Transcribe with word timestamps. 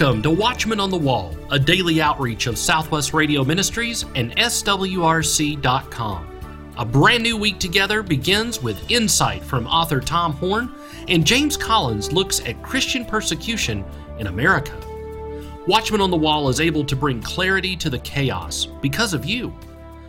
Welcome 0.00 0.22
to 0.22 0.30
Watchman 0.30 0.78
on 0.78 0.90
the 0.90 0.96
Wall, 0.96 1.34
a 1.50 1.58
daily 1.58 2.00
outreach 2.00 2.46
of 2.46 2.56
Southwest 2.56 3.12
Radio 3.12 3.42
Ministries 3.42 4.04
and 4.14 4.30
SWRC.com. 4.36 6.28
A 6.76 6.84
brand 6.84 7.24
new 7.24 7.36
week 7.36 7.58
together 7.58 8.04
begins 8.04 8.62
with 8.62 8.92
insight 8.92 9.42
from 9.42 9.66
author 9.66 9.98
Tom 9.98 10.34
Horn, 10.34 10.72
and 11.08 11.26
James 11.26 11.56
Collins 11.56 12.12
looks 12.12 12.38
at 12.46 12.62
Christian 12.62 13.04
persecution 13.04 13.84
in 14.20 14.28
America. 14.28 14.72
Watchman 15.66 16.00
on 16.00 16.12
the 16.12 16.16
Wall 16.16 16.48
is 16.48 16.60
able 16.60 16.84
to 16.84 16.94
bring 16.94 17.20
clarity 17.20 17.74
to 17.74 17.90
the 17.90 17.98
chaos 17.98 18.66
because 18.80 19.14
of 19.14 19.24
you. 19.24 19.52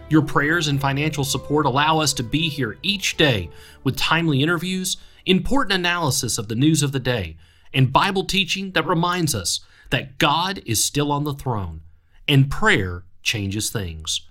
Your 0.08 0.22
prayers 0.22 0.68
and 0.68 0.80
financial 0.80 1.24
support 1.24 1.66
allow 1.66 1.98
us 1.98 2.14
to 2.14 2.24
be 2.24 2.48
here 2.48 2.78
each 2.84 3.18
day 3.18 3.50
with 3.84 3.98
timely 3.98 4.44
interviews, 4.44 4.98
important 5.26 5.74
analysis 5.74 6.38
of 6.38 6.48
the 6.48 6.54
news 6.54 6.84
of 6.84 6.92
the 6.92 7.00
day, 7.00 7.38
and 7.74 7.92
Bible 7.92 8.26
teaching 8.26 8.72
that 8.74 8.86
reminds 8.86 9.34
us 9.34 9.62
that 9.90 10.18
God 10.18 10.62
is 10.66 10.84
still 10.84 11.12
on 11.12 11.24
the 11.24 11.34
throne 11.34 11.82
and 12.28 12.50
prayer 12.50 13.04
changes 13.24 13.70
things. 13.70 14.22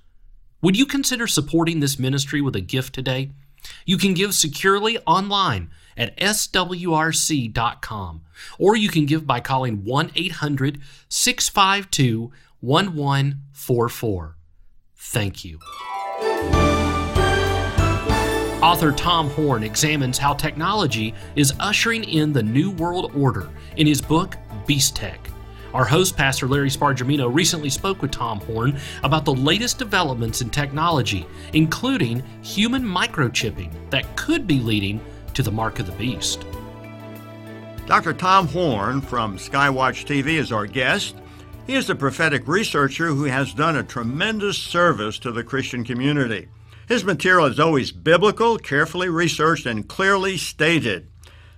Would 0.63 0.77
you 0.77 0.87
consider 0.87 1.27
supporting 1.27 1.81
this 1.81 1.99
ministry 1.99 2.41
with 2.41 2.57
a 2.57 2.61
gift 2.61 2.95
today? 2.95 3.31
You 3.85 3.99
can 3.99 4.15
give 4.15 4.35
securely 4.35 4.99
online 5.07 5.71
at 5.97 6.17
swrc.com, 6.17 6.61
or 8.59 8.77
you 8.77 8.89
can 8.89 9.07
give 9.07 9.27
by 9.27 9.41
calling 9.41 9.85
1 9.85 10.13
800 10.15 10.81
652 11.09 12.33
1144. 12.61 14.37
Thank 14.97 15.45
you. 15.45 15.59
Author 18.61 18.91
Tom 18.91 19.31
Horn 19.31 19.63
examines 19.63 20.19
how 20.19 20.35
technology 20.35 21.15
is 21.37 21.53
ushering 21.61 22.03
in 22.03 22.33
the 22.33 22.43
New 22.43 22.73
World 22.73 23.13
Order 23.17 23.49
in 23.77 23.87
his 23.87 24.01
book, 24.01 24.37
Beast 24.67 24.97
Tech. 24.97 25.28
Our 25.75 25.85
host, 25.85 26.17
Pastor 26.17 26.49
Larry 26.49 26.71
Spargimino, 26.71 27.33
recently 27.33 27.69
spoke 27.69 28.01
with 28.01 28.11
Tom 28.11 28.41
Horn 28.41 28.79
about 29.03 29.25
the 29.25 29.35
latest 29.35 29.79
developments 29.79 30.41
in 30.41 30.49
technology, 30.49 31.27
including 31.53 32.23
human 32.43 32.83
microchipping 32.83 33.71
that 33.91 34.17
could 34.17 34.47
be 34.47 34.61
leading 34.61 35.01
to 35.35 35.43
the 35.43 35.53
mark 35.53 35.79
of 35.79 35.87
the 35.87 35.93
beast. 35.93 36.45
Dr. 37.87 38.13
Tom 38.13 38.49
Horn 38.49 39.01
from 39.01 39.39
Skywatch 39.39 40.07
TV 40.07 40.39
is 40.39 40.53
our 40.53 40.67
guest. 40.67 41.17
He 41.67 41.75
is 41.75 41.91
a 41.91 41.95
prophetic 41.95 42.49
researcher 42.49 43.09
who 43.09 43.25
has 43.25 43.53
done 43.53 43.77
a 43.77 43.83
tremendous 43.83 44.57
service 44.57 45.19
to 45.19 45.33
the 45.33 45.45
Christian 45.45 45.85
community. 45.85 46.49
His 46.87 47.05
material 47.05 47.47
is 47.47 47.61
always 47.61 47.93
biblical, 47.93 48.57
carefully 48.57 49.11
researched, 49.11 49.67
and 49.67 49.87
clearly 49.87 50.39
stated. 50.39 51.08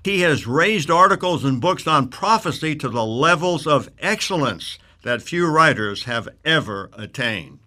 He 0.02 0.20
has 0.20 0.46
raised 0.46 0.90
articles 0.90 1.44
and 1.44 1.60
books 1.60 1.86
on 1.86 2.08
prophecy 2.08 2.74
to 2.76 2.88
the 2.88 3.04
levels 3.04 3.66
of 3.66 3.90
excellence 3.98 4.78
that 5.02 5.20
few 5.20 5.46
writers 5.46 6.04
have 6.04 6.28
ever 6.44 6.88
attained. 6.94 7.58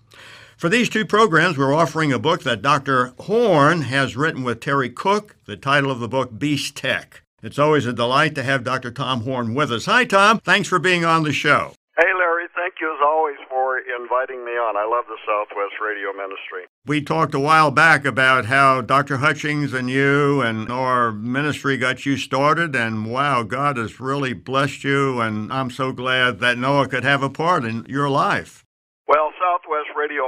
For 0.58 0.68
these 0.68 0.90
two 0.90 1.06
programs, 1.06 1.58
we're 1.58 1.74
offering 1.74 2.12
a 2.12 2.18
book 2.18 2.42
that 2.44 2.62
Dr. 2.62 3.14
Horn 3.20 3.82
has 3.84 4.16
written 4.16 4.44
with 4.44 4.62
Terry 4.62 4.90
Cook, 4.90 5.36
the 5.46 5.58
title 5.58 5.92
of 5.92 6.00
the 6.00 6.08
book, 6.08 6.40
Beast 6.40 6.76
Tech. 6.76 7.22
It's 7.44 7.60
always 7.60 7.86
a 7.86 7.94
delight 7.94 8.34
to 8.36 8.44
have 8.44 8.64
Dr. 8.64 8.90
Tom 8.90 9.22
Horn 9.22 9.54
with 9.54 9.72
us. 9.72 9.86
Hi, 9.86 10.06
Tom. 10.06 10.40
Thanks 10.40 10.70
for 10.70 10.80
being 10.80 11.06
on 11.06 11.24
the 11.24 11.34
show. 11.34 11.74
Hey, 11.98 12.08
Larry. 12.18 12.48
Thank 12.56 12.76
you 12.82 12.92
as 12.96 13.02
always 13.04 13.36
for 13.50 13.73
inviting 13.88 14.46
me 14.46 14.52
on. 14.52 14.78
I 14.78 14.86
love 14.86 15.06
the 15.08 15.18
Southwest 15.26 15.76
Radio 15.84 16.14
Ministry. 16.14 16.64
We 16.86 17.02
talked 17.02 17.34
a 17.34 17.40
while 17.40 17.72
back 17.72 18.06
about 18.06 18.46
how 18.46 18.82
Dr. 18.82 19.18
Hutchings 19.18 19.74
and 19.74 19.90
you 19.90 20.42
and 20.42 20.70
our 20.70 21.12
ministry 21.12 21.78
got 21.78 22.06
you 22.06 22.18
started, 22.18 22.76
and 22.76 23.12
wow, 23.12 23.44
God 23.44 23.78
has 23.78 24.00
really 24.00 24.34
blessed 24.34 24.84
you, 24.84 25.20
and 25.22 25.52
I'm 25.52 25.70
so 25.70 25.92
glad 25.92 26.40
that 26.40 26.58
Noah 26.58 26.88
could 26.88 27.04
have 27.04 27.24
a 27.24 27.30
part 27.30 27.66
in 27.66 27.86
your 27.88 28.10
life. 28.10 28.66
Well, 29.08 29.32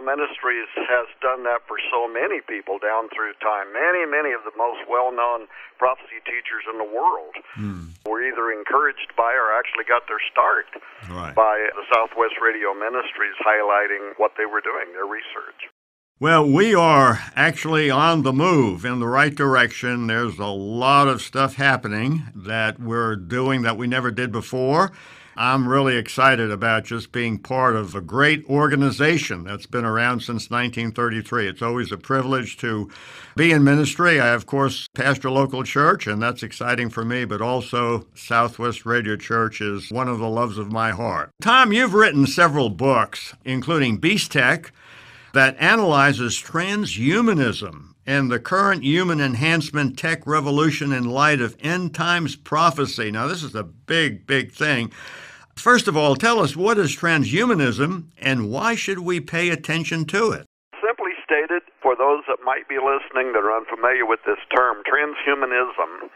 Ministries 0.01 0.69
has 0.75 1.07
done 1.21 1.43
that 1.43 1.63
for 1.67 1.77
so 1.91 2.07
many 2.07 2.41
people 2.41 2.79
down 2.79 3.09
through 3.13 3.33
time. 3.39 3.71
Many, 3.71 4.07
many 4.07 4.31
of 4.31 4.43
the 4.43 4.55
most 4.57 4.87
well 4.89 5.11
known 5.11 5.47
prophecy 5.77 6.23
teachers 6.23 6.63
in 6.71 6.77
the 6.77 6.87
world 6.87 7.35
hmm. 7.55 7.91
were 8.05 8.23
either 8.23 8.51
encouraged 8.51 9.13
by 9.15 9.31
or 9.35 9.53
actually 9.55 9.85
got 9.85 10.07
their 10.07 10.21
start 10.31 10.67
right. 11.11 11.35
by 11.35 11.69
the 11.75 11.85
Southwest 11.91 12.39
Radio 12.41 12.73
Ministries 12.73 13.37
highlighting 13.43 14.15
what 14.17 14.33
they 14.37 14.45
were 14.45 14.61
doing, 14.61 14.93
their 14.93 15.07
research. 15.07 15.71
Well, 16.17 16.49
we 16.49 16.73
are 16.73 17.19
actually 17.35 17.89
on 17.89 18.23
the 18.23 18.31
move 18.31 18.85
in 18.85 18.99
the 18.99 19.07
right 19.07 19.35
direction. 19.35 20.07
There's 20.07 20.39
a 20.39 20.45
lot 20.45 21.09
of 21.09 21.21
stuff 21.21 21.55
happening 21.55 22.23
that 22.33 22.79
we're 22.79 23.17
doing 23.17 23.63
that 23.63 23.75
we 23.75 23.85
never 23.85 24.11
did 24.11 24.31
before. 24.31 24.93
I'm 25.37 25.67
really 25.67 25.97
excited 25.97 26.49
about 26.49 26.85
just 26.85 27.11
being 27.11 27.37
part 27.37 27.75
of 27.75 27.93
a 27.93 27.99
great 27.99 28.45
organization 28.45 29.43
that's 29.43 29.65
been 29.65 29.83
around 29.83 30.21
since 30.21 30.49
1933. 30.49 31.47
It's 31.47 31.61
always 31.61 31.91
a 31.91 31.97
privilege 31.97 32.55
to 32.57 32.89
be 33.35 33.51
in 33.51 33.63
ministry. 33.63 34.21
I, 34.21 34.29
of 34.29 34.45
course, 34.45 34.87
pastor 34.93 35.29
local 35.29 35.63
church, 35.63 36.07
and 36.07 36.21
that's 36.21 36.41
exciting 36.41 36.89
for 36.89 37.03
me, 37.03 37.25
but 37.25 37.41
also 37.41 38.07
Southwest 38.15 38.85
Radio 38.85 39.17
Church 39.17 39.59
is 39.59 39.91
one 39.91 40.07
of 40.07 40.19
the 40.19 40.29
loves 40.29 40.57
of 40.57 40.71
my 40.71 40.91
heart. 40.91 41.31
Tom, 41.41 41.73
you've 41.73 41.93
written 41.93 42.25
several 42.25 42.69
books, 42.69 43.35
including 43.43 43.97
Beast 43.97 44.31
Tech, 44.31 44.71
that 45.33 45.57
analyzes 45.59 46.41
transhumanism 46.41 47.95
and 48.07 48.31
the 48.31 48.39
current 48.39 48.83
human 48.83 49.19
enhancement 49.19 49.97
tech 49.97 50.25
revolution 50.25 50.93
in 50.93 51.03
light 51.03 51.41
of 51.41 51.57
end 51.59 51.93
times 51.93 52.37
prophecy. 52.37 53.11
Now, 53.11 53.27
this 53.27 53.43
is 53.43 53.55
a 53.55 53.63
big, 53.63 54.25
big 54.25 54.53
thing. 54.53 54.91
First 55.57 55.87
of 55.87 55.97
all, 55.97 56.15
tell 56.15 56.39
us 56.39 56.55
what 56.55 56.77
is 56.77 56.95
transhumanism 56.95 58.11
and 58.21 58.51
why 58.51 58.75
should 58.75 58.99
we 58.99 59.19
pay 59.19 59.49
attention 59.49 60.05
to 60.13 60.31
it? 60.31 60.45
Simply 60.77 61.11
stated, 61.23 61.63
for 61.81 61.95
those 61.95 62.21
that 62.27 62.43
might 62.45 62.69
be 62.69 62.77
listening 62.77 63.33
that 63.33 63.41
are 63.41 63.55
unfamiliar 63.55 64.05
with 64.05 64.19
this 64.27 64.39
term, 64.53 64.83
transhumanism 64.85 66.11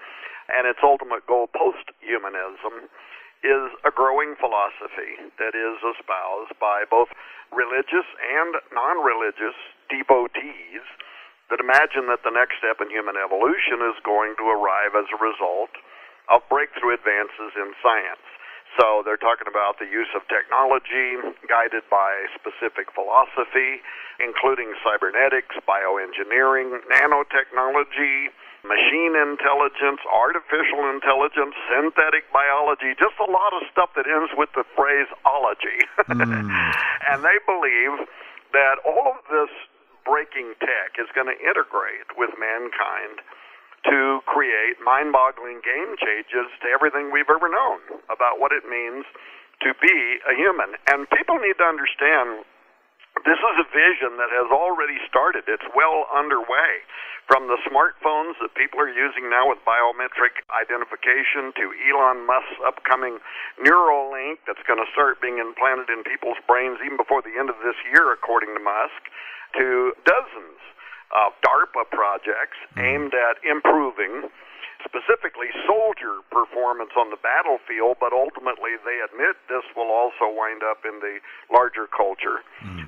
and 0.54 0.68
its 0.68 0.80
ultimate 0.84 1.26
goal, 1.26 1.50
posthumanism, 1.50 2.90
is 3.42 3.72
a 3.88 3.92
growing 3.92 4.36
philosophy 4.36 5.16
that 5.40 5.56
is 5.56 5.80
espoused 5.82 6.54
by 6.60 6.84
both 6.86 7.08
religious 7.56 8.06
and 8.20 8.54
non 8.76 9.02
religious 9.02 9.56
devotees 9.90 10.84
that 11.50 11.64
imagine 11.64 12.06
that 12.06 12.22
the 12.22 12.36
next 12.36 12.62
step 12.62 12.78
in 12.78 12.94
human 12.94 13.18
evolution 13.18 13.82
is 13.90 13.98
going 14.06 14.38
to 14.38 14.46
arrive 14.46 14.94
as 14.94 15.10
a 15.10 15.18
result 15.18 15.74
of 16.30 16.46
breakthrough 16.52 16.94
advances 16.94 17.58
in 17.58 17.74
science. 17.82 18.29
So 18.78 19.02
they're 19.02 19.20
talking 19.20 19.50
about 19.50 19.80
the 19.80 19.90
use 19.90 20.10
of 20.14 20.22
technology 20.30 21.18
guided 21.50 21.88
by 21.90 22.30
specific 22.38 22.94
philosophy, 22.94 23.82
including 24.22 24.76
cybernetics, 24.86 25.58
bioengineering, 25.66 26.78
nanotechnology, 26.86 28.30
machine 28.64 29.16
intelligence, 29.16 30.04
artificial 30.06 30.86
intelligence, 30.92 31.56
synthetic 31.72 32.28
biology, 32.30 32.94
just 33.00 33.16
a 33.18 33.30
lot 33.30 33.56
of 33.56 33.64
stuff 33.72 33.90
that 33.96 34.06
ends 34.06 34.32
with 34.36 34.52
the 34.54 34.68
phrase 34.76 35.08
ology. 35.26 35.80
mm. 36.06 36.20
And 37.10 37.26
they 37.26 37.40
believe 37.48 38.06
that 38.54 38.78
all 38.86 39.18
of 39.18 39.24
this 39.32 39.50
breaking 40.06 40.54
tech 40.60 41.00
is 41.00 41.10
going 41.16 41.28
to 41.28 41.38
integrate 41.42 42.06
with 42.18 42.30
mankind 42.38 43.24
to 43.88 44.20
create 44.28 44.76
mind 44.84 45.16
boggling 45.16 45.64
game 45.64 45.96
changes 45.96 46.52
to 46.60 46.68
everything 46.68 47.12
we've 47.12 47.32
ever 47.32 47.48
known 47.48 47.80
about 48.12 48.40
what 48.40 48.52
it 48.52 48.68
means 48.68 49.06
to 49.64 49.72
be 49.80 49.98
a 50.28 50.34
human. 50.36 50.76
And 50.92 51.08
people 51.12 51.40
need 51.40 51.56
to 51.60 51.68
understand 51.68 52.44
this 53.28 53.40
is 53.40 53.56
a 53.60 53.68
vision 53.72 54.16
that 54.16 54.32
has 54.32 54.48
already 54.48 54.96
started. 55.08 55.44
It's 55.48 55.66
well 55.76 56.08
underway. 56.12 56.84
From 57.28 57.46
the 57.46 57.62
smartphones 57.62 58.42
that 58.42 58.58
people 58.58 58.82
are 58.82 58.90
using 58.90 59.30
now 59.30 59.46
with 59.46 59.62
biometric 59.62 60.42
identification 60.50 61.54
to 61.62 61.66
Elon 61.86 62.26
Musk's 62.26 62.58
upcoming 62.66 63.22
Neuralink 63.62 64.42
that's 64.50 64.64
going 64.66 64.82
to 64.82 64.90
start 64.96 65.22
being 65.22 65.38
implanted 65.38 65.94
in 65.94 66.02
people's 66.02 66.42
brains 66.50 66.82
even 66.82 66.98
before 66.98 67.22
the 67.22 67.38
end 67.38 67.54
of 67.54 67.60
this 67.62 67.78
year, 67.94 68.10
according 68.10 68.56
to 68.58 68.62
Musk, 68.64 69.02
to 69.62 69.94
dozens 70.10 70.58
of 71.16 71.34
DARPA 71.42 71.90
projects 71.90 72.58
hmm. 72.74 72.82
aimed 72.82 73.14
at 73.14 73.42
improving 73.44 74.30
specifically 74.88 75.52
soldier 75.68 76.24
performance 76.32 76.96
on 76.96 77.12
the 77.12 77.20
battlefield, 77.20 78.00
but 78.00 78.16
ultimately 78.16 78.80
they 78.88 79.04
admit 79.04 79.36
this 79.52 79.68
will 79.76 79.92
also 79.92 80.32
wind 80.32 80.64
up 80.64 80.88
in 80.88 81.04
the 81.04 81.20
larger 81.52 81.84
culture. 81.92 82.46
Mm 82.64 82.88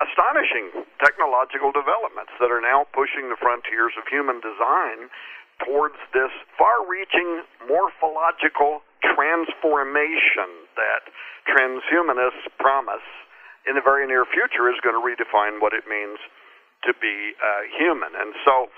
astonishing 0.00 0.72
technological 1.04 1.68
developments 1.70 2.32
that 2.40 2.48
are 2.48 2.64
now 2.64 2.88
pushing 2.96 3.28
the 3.28 3.36
frontiers 3.36 3.92
of 4.00 4.04
human 4.08 4.40
design 4.40 5.12
towards 5.60 6.00
this 6.16 6.32
far 6.56 6.88
reaching 6.88 7.44
morphological 7.68 8.80
transformation 9.04 10.48
that 10.72 11.04
transhumanists 11.44 12.48
promise 12.56 13.04
in 13.68 13.76
the 13.76 13.84
very 13.84 14.08
near 14.08 14.24
future 14.24 14.72
is 14.72 14.80
going 14.80 14.96
to 14.96 15.04
redefine 15.04 15.60
what 15.60 15.76
it 15.76 15.84
means 15.84 16.16
to 16.84 16.92
be 16.96 17.36
uh, 17.38 17.66
human. 17.76 18.14
And 18.16 18.32
so 18.44 18.68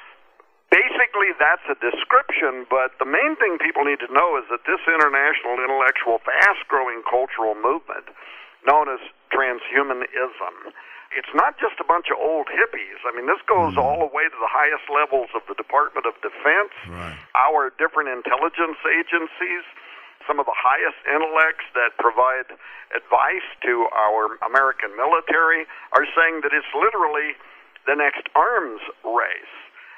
basically 0.70 1.34
that's 1.38 1.64
a 1.70 1.76
description, 1.78 2.66
but 2.66 2.96
the 2.99 3.08
main 3.08 3.37
thing 3.37 3.58
people 3.58 3.84
need 3.84 4.00
to 4.02 4.10
know 4.10 4.37
is 4.40 4.46
that 4.50 4.64
this 4.66 4.82
international 4.88 5.60
intellectual 5.60 6.19
fast 6.25 6.66
growing 6.66 7.02
cultural 7.06 7.54
movement 7.54 8.10
known 8.66 8.88
as 8.88 9.02
transhumanism 9.34 10.72
it's 11.12 11.32
not 11.37 11.60
just 11.60 11.76
a 11.76 11.84
bunch 11.84 12.08
of 12.08 12.16
old 12.16 12.49
hippies. 12.49 13.00
I 13.04 13.12
mean, 13.12 13.28
this 13.28 13.40
goes 13.44 13.76
mm. 13.76 13.82
all 13.84 14.00
the 14.00 14.08
way 14.08 14.25
to 14.25 14.38
the 14.40 14.48
highest 14.48 14.88
levels 14.88 15.28
of 15.37 15.44
the 15.44 15.55
Department 15.55 16.08
of 16.08 16.16
Defense, 16.25 16.72
right. 16.88 17.16
our 17.37 17.69
different 17.76 18.08
intelligence 18.08 18.81
agencies, 18.88 19.64
some 20.25 20.40
of 20.40 20.48
the 20.48 20.56
highest 20.56 20.98
intellects 21.05 21.69
that 21.76 21.93
provide 22.00 22.48
advice 22.96 23.48
to 23.60 23.88
our 23.93 24.40
American 24.46 24.94
military 24.96 25.69
are 25.93 26.08
saying 26.16 26.40
that 26.46 26.55
it's 26.56 26.69
literally 26.72 27.37
the 27.87 27.96
next 27.96 28.29
arms 28.34 28.81
race. 29.05 29.55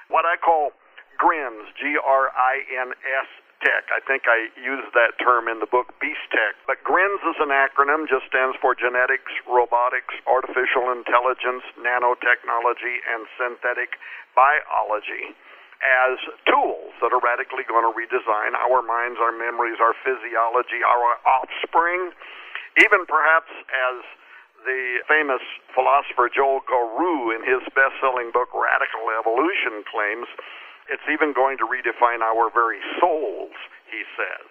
What 0.09 0.25
I 0.25 0.37
call 0.37 0.73
GRINS, 1.19 1.71
G 1.79 1.97
R 1.97 2.31
I 2.35 2.65
N 2.71 2.93
S 3.05 3.29
Tech. 3.63 3.89
I 3.89 4.01
think 4.05 4.29
I 4.29 4.53
used 4.61 4.93
that 4.93 5.17
term 5.23 5.49
in 5.49 5.61
the 5.61 5.71
book 5.71 5.97
Beast 5.97 6.25
Tech. 6.29 6.53
But 6.69 6.85
GRINS 6.85 7.23
is 7.25 7.39
an 7.41 7.49
acronym, 7.49 8.05
just 8.05 8.29
stands 8.29 8.57
for 8.61 8.77
Genetics, 8.77 9.33
Robotics, 9.49 10.13
Artificial 10.29 10.93
Intelligence, 10.93 11.65
Nanotechnology, 11.81 13.01
and 13.09 13.25
Synthetic 13.41 13.97
Biology 14.37 15.33
as 15.85 16.17
tools 16.49 16.97
that 17.05 17.13
are 17.13 17.21
radically 17.21 17.65
going 17.69 17.85
to 17.85 17.93
redesign 17.93 18.57
our 18.57 18.81
minds, 18.81 19.21
our 19.21 19.33
memories, 19.33 19.77
our 19.81 19.93
physiology, 20.01 20.81
our 20.81 21.21
offspring, 21.29 22.13
even 22.81 23.05
perhaps 23.05 23.53
as 23.69 24.01
the 24.65 25.05
famous 25.07 25.45
philosopher 25.77 26.33
Joel 26.33 26.65
Garreau 26.65 27.37
in 27.37 27.45
his 27.45 27.61
best 27.77 28.01
selling 28.01 28.33
book 28.33 28.49
Radical 28.57 29.13
Evolution 29.13 29.85
claims 29.85 30.29
it's 30.89 31.05
even 31.09 31.33
going 31.33 31.57
to 31.61 31.67
redefine 31.69 32.21
our 32.25 32.49
very 32.53 32.81
souls, 33.01 33.57
he 33.89 34.05
says. 34.17 34.49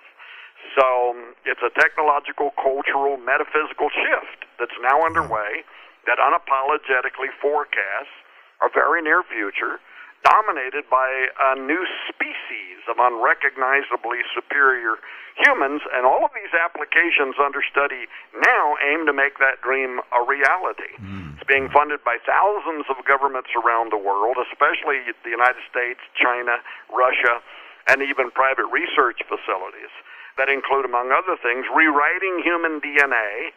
So 0.78 1.14
it's 1.46 1.62
a 1.62 1.74
technological, 1.78 2.54
cultural, 2.58 3.18
metaphysical 3.18 3.90
shift 3.94 4.46
that's 4.58 4.78
now 4.82 5.06
underway 5.06 5.66
that 6.06 6.18
unapologetically 6.18 7.30
forecasts 7.42 8.14
a 8.62 8.70
very 8.74 9.02
near 9.02 9.22
future 9.28 9.82
dominated 10.24 10.88
by 10.90 11.28
a 11.52 11.60
new 11.60 11.84
species 12.08 12.80
of 12.88 13.00
unrecognizably 13.00 14.24
superior 14.36 15.00
humans, 15.36 15.82
and 15.94 16.06
all 16.06 16.24
of 16.24 16.32
these 16.36 16.52
applications 16.54 17.36
under 17.42 17.62
study 17.66 18.06
now 18.38 18.76
aim 18.86 19.06
to 19.06 19.14
make 19.14 19.40
that 19.40 19.62
dream 19.62 20.00
a 20.14 20.22
reality. 20.24 20.94
Mm. 21.02 21.36
It's 21.36 21.48
being 21.48 21.70
funded 21.70 22.04
by 22.06 22.18
thousands 22.24 22.86
of 22.88 23.02
governments 23.06 23.50
around 23.58 23.92
the 23.92 23.98
world, 23.98 24.38
especially 24.52 25.02
the 25.26 25.34
United 25.34 25.64
States, 25.70 26.00
China, 26.16 26.62
Russia, 26.94 27.42
and 27.90 28.02
even 28.02 28.32
private 28.32 28.70
research 28.72 29.20
facilities 29.28 29.92
that 30.38 30.50
include, 30.50 30.86
among 30.86 31.12
other 31.12 31.38
things, 31.42 31.66
rewriting 31.74 32.42
human 32.42 32.80
DNA 32.80 33.52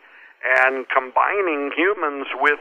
and 0.45 0.89
combining 0.89 1.73
humans 1.77 2.27
with 2.41 2.61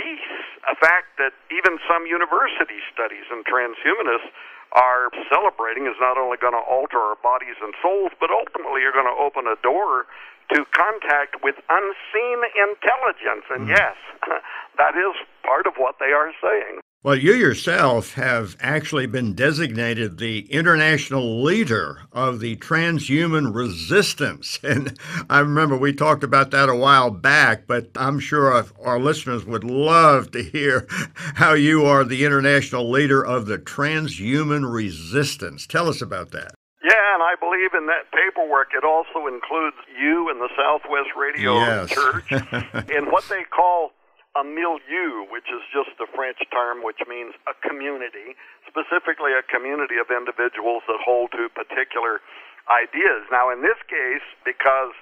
beasts, 0.00 0.48
a 0.64 0.76
fact 0.80 1.20
that 1.20 1.36
even 1.52 1.76
some 1.84 2.08
university 2.08 2.80
studies 2.88 3.28
and 3.28 3.44
transhumanists 3.44 4.32
are 4.72 5.12
celebrating 5.28 5.84
is 5.84 5.98
not 6.00 6.16
only 6.16 6.40
going 6.40 6.56
to 6.56 6.64
alter 6.64 6.96
our 6.96 7.20
bodies 7.20 7.58
and 7.60 7.76
souls, 7.84 8.16
but 8.16 8.32
ultimately 8.32 8.80
you're 8.80 8.96
going 8.96 9.08
to 9.08 9.20
open 9.20 9.44
a 9.44 9.58
door 9.60 10.08
to 10.54 10.64
contact 10.72 11.42
with 11.44 11.54
unseen 11.68 12.38
intelligence. 12.56 13.44
And 13.50 13.68
mm. 13.68 13.76
yes, 13.76 13.96
that 14.80 14.96
is 14.96 15.14
part 15.44 15.66
of 15.66 15.76
what 15.76 16.00
they 16.00 16.16
are 16.16 16.32
saying. 16.40 16.80
Well, 17.02 17.16
you 17.16 17.32
yourself 17.32 18.12
have 18.12 18.58
actually 18.60 19.06
been 19.06 19.32
designated 19.32 20.18
the 20.18 20.40
international 20.52 21.42
leader 21.42 22.02
of 22.12 22.40
the 22.40 22.56
transhuman 22.56 23.54
resistance. 23.54 24.58
And 24.70 24.98
I 25.30 25.40
remember 25.40 25.78
we 25.78 25.94
talked 25.94 26.22
about 26.22 26.50
that 26.50 26.68
a 26.68 26.76
while 26.76 27.10
back, 27.10 27.66
but 27.66 27.88
I'm 27.96 28.20
sure 28.20 28.66
our 28.84 29.00
listeners 29.00 29.46
would 29.46 29.64
love 29.64 30.30
to 30.32 30.42
hear 30.42 30.86
how 31.16 31.54
you 31.54 31.86
are 31.86 32.04
the 32.04 32.24
international 32.24 32.90
leader 32.90 33.24
of 33.24 33.46
the 33.46 33.58
transhuman 33.58 34.70
resistance. 34.70 35.66
Tell 35.66 35.88
us 35.88 36.02
about 36.02 36.32
that. 36.32 36.54
Yeah, 36.84 37.14
and 37.14 37.22
I 37.22 37.34
believe 37.40 37.72
in 37.72 37.86
that 37.86 38.12
paperwork. 38.12 38.68
It 38.76 38.84
also 38.84 39.26
includes 39.26 39.76
you 39.98 40.28
and 40.28 40.38
the 40.38 40.50
Southwest 40.54 41.10
Radio 41.16 41.54
yes. 41.54 41.90
Church 41.90 42.30
in 42.90 43.10
what 43.10 43.24
they 43.30 43.44
call 43.44 43.92
a 44.38 44.44
milieu, 44.46 45.26
which 45.30 45.50
is 45.50 45.62
just 45.74 45.90
a 45.98 46.06
French 46.14 46.38
term 46.54 46.86
which 46.86 47.02
means 47.10 47.34
a 47.50 47.54
community, 47.66 48.38
specifically 48.62 49.34
a 49.34 49.42
community 49.42 49.98
of 49.98 50.06
individuals 50.10 50.86
that 50.86 51.02
hold 51.02 51.34
to 51.34 51.50
particular 51.50 52.22
ideas. 52.70 53.26
Now, 53.34 53.50
in 53.50 53.66
this 53.66 53.78
case, 53.90 54.22
because 54.46 54.94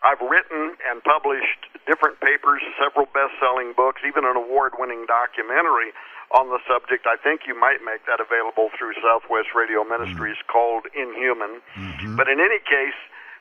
I've 0.00 0.20
written 0.24 0.80
and 0.88 1.04
published 1.04 1.68
different 1.84 2.24
papers, 2.24 2.64
several 2.80 3.04
best 3.12 3.36
selling 3.36 3.76
books, 3.76 4.00
even 4.08 4.24
an 4.24 4.36
award 4.36 4.80
winning 4.80 5.04
documentary 5.04 5.92
on 6.32 6.48
the 6.48 6.62
subject. 6.64 7.04
I 7.04 7.20
think 7.20 7.44
you 7.44 7.58
might 7.58 7.84
make 7.84 8.06
that 8.08 8.22
available 8.22 8.72
through 8.78 8.96
Southwest 9.02 9.52
Radio 9.52 9.84
Ministries 9.84 10.40
mm-hmm. 10.40 10.52
called 10.52 10.88
Inhuman. 10.96 11.60
Mm-hmm. 11.76 12.16
But 12.16 12.32
in 12.32 12.40
any 12.40 12.62
case, 12.64 12.96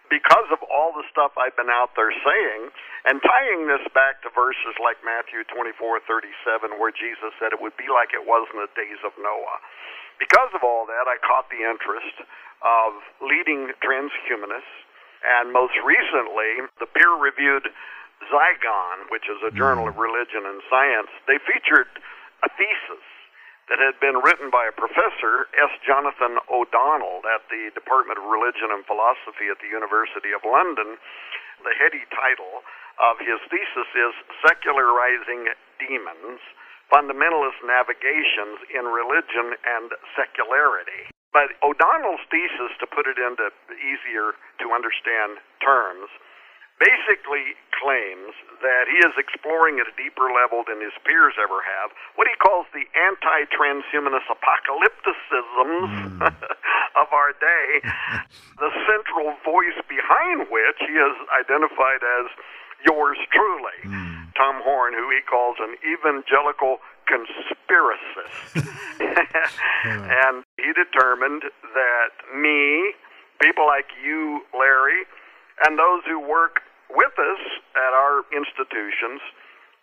because 0.09 0.49
of 0.51 0.59
all 0.65 0.91
the 0.93 1.05
stuff 1.09 1.37
I've 1.37 1.55
been 1.55 1.69
out 1.69 1.93
there 1.95 2.11
saying, 2.11 2.73
and 3.05 3.21
tying 3.21 3.69
this 3.69 3.85
back 3.93 4.21
to 4.25 4.29
verses 4.33 4.75
like 4.81 4.99
Matthew 5.05 5.45
24:37, 5.47 6.77
where 6.77 6.91
Jesus 6.91 7.31
said 7.39 7.53
it 7.53 7.61
would 7.61 7.77
be 7.77 7.87
like 7.87 8.13
it 8.13 8.25
was 8.25 8.49
in 8.53 8.59
the 8.59 8.69
days 8.75 8.99
of 9.05 9.13
Noah. 9.17 9.61
Because 10.17 10.51
of 10.53 10.65
all 10.65 10.85
that, 10.85 11.07
I 11.07 11.15
caught 11.23 11.49
the 11.49 11.63
interest 11.63 12.19
of 12.61 12.99
leading 13.21 13.71
transhumanists, 13.79 14.75
and 15.23 15.53
most 15.53 15.77
recently, 15.85 16.67
the 16.79 16.87
peer-reviewed 16.91 17.71
Zygon, 18.27 19.07
which 19.09 19.29
is 19.31 19.39
a 19.47 19.51
journal 19.51 19.85
mm. 19.85 19.89
of 19.89 19.97
religion 19.97 20.43
and 20.43 20.59
science, 20.67 21.07
they 21.27 21.39
featured 21.39 21.87
a 22.43 22.49
thesis 22.59 23.05
that 23.69 23.77
had 23.77 24.01
been 24.01 24.17
written 24.25 24.49
by 24.49 24.65
a 24.65 24.73
professor, 24.73 25.45
S. 25.53 25.69
Jonathan 25.85 26.41
O'Donnell, 26.49 27.21
at 27.29 27.45
the 27.53 27.69
Department 27.77 28.17
of 28.17 28.25
Religion 28.25 28.73
and 28.73 28.81
Philosophy 28.89 29.47
at 29.47 29.61
the 29.61 29.69
University 29.69 30.33
of 30.33 30.41
London. 30.41 30.97
The 31.61 31.77
heady 31.77 32.03
title 32.09 32.65
of 32.97 33.21
his 33.21 33.37
thesis 33.53 33.89
is 33.93 34.13
Secularizing 34.41 35.53
Demons 35.77 36.41
Fundamentalist 36.89 37.61
Navigations 37.61 38.65
in 38.73 38.89
Religion 38.89 39.53
and 39.61 39.93
Secularity. 40.17 41.13
But 41.29 41.53
O'Donnell's 41.61 42.25
thesis, 42.33 42.73
to 42.81 42.89
put 42.89 43.05
it 43.05 43.21
into 43.21 43.53
easier 43.77 44.33
to 44.65 44.73
understand 44.73 45.37
terms, 45.61 46.09
basically 46.79 47.59
claims 47.75 48.35
that 48.63 48.91
he 48.91 48.99
is 49.03 49.15
exploring 49.15 49.79
at 49.79 49.87
a 49.87 49.95
deeper 49.95 50.31
level 50.31 50.67
than 50.67 50.83
his 50.83 50.95
peers 51.07 51.35
ever 51.39 51.63
have 51.63 51.91
what 52.15 52.27
he 52.27 52.35
calls 52.39 52.67
the 52.75 52.83
anti 52.95 53.47
transhumanist 53.51 54.27
apocalypticisms 54.27 56.19
mm. 56.19 56.19
of 57.01 57.07
our 57.11 57.31
day, 57.39 57.69
the 58.63 58.71
central 58.87 59.35
voice 59.43 59.79
behind 59.87 60.47
which 60.51 60.79
he 60.83 60.95
has 60.95 61.15
identified 61.35 62.03
as 62.03 62.27
yours 62.83 63.17
truly, 63.31 63.79
mm. 63.83 64.27
Tom 64.35 64.63
Horn, 64.63 64.93
who 64.93 65.07
he 65.11 65.19
calls 65.23 65.57
an 65.59 65.75
evangelical 65.83 66.79
conspiracist. 67.07 68.55
and 69.83 70.43
he 70.57 70.71
determined 70.73 71.43
that 71.73 72.11
me, 72.35 72.93
people 73.41 73.65
like 73.65 73.87
you, 74.03 74.41
Larry, 74.57 75.07
and 75.65 75.77
those 75.77 76.03
who 76.07 76.19
work 76.19 76.61
with 76.93 77.15
us 77.17 77.43
at 77.75 77.91
our 77.93 78.25
institutions 78.33 79.21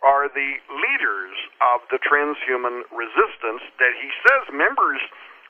are 0.05 0.29
the 0.29 0.53
leaders 0.69 1.37
of 1.75 1.81
the 1.89 1.99
transhuman 2.03 2.85
resistance 2.93 3.65
that 3.81 3.95
he 3.97 4.11
says 4.27 4.43
members 4.53 5.01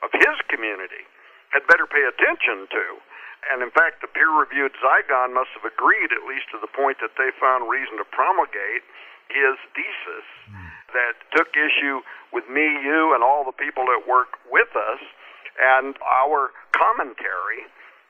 of 0.01 0.09
his 0.13 0.37
community 0.47 1.03
had 1.51 1.65
better 1.67 1.85
pay 1.87 2.03
attention 2.05 2.67
to. 2.71 2.85
And 3.51 3.63
in 3.63 3.71
fact, 3.71 4.01
the 4.01 4.11
peer 4.11 4.29
reviewed 4.33 4.73
Zygon 4.81 5.33
must 5.33 5.53
have 5.55 5.63
agreed, 5.63 6.11
at 6.11 6.27
least 6.27 6.51
to 6.51 6.59
the 6.59 6.71
point 6.71 6.99
that 6.99 7.15
they 7.15 7.31
found 7.39 7.69
reason 7.69 7.95
to 8.01 8.07
promulgate 8.09 8.83
his 9.29 9.55
thesis 9.75 10.27
that 10.95 11.19
took 11.35 11.51
issue 11.55 11.99
with 12.31 12.47
me, 12.49 12.63
you, 12.63 13.13
and 13.13 13.23
all 13.23 13.43
the 13.43 13.55
people 13.55 13.85
that 13.87 14.07
work 14.07 14.39
with 14.51 14.71
us, 14.75 15.01
and 15.59 15.95
our 16.03 16.51
commentary 16.71 17.67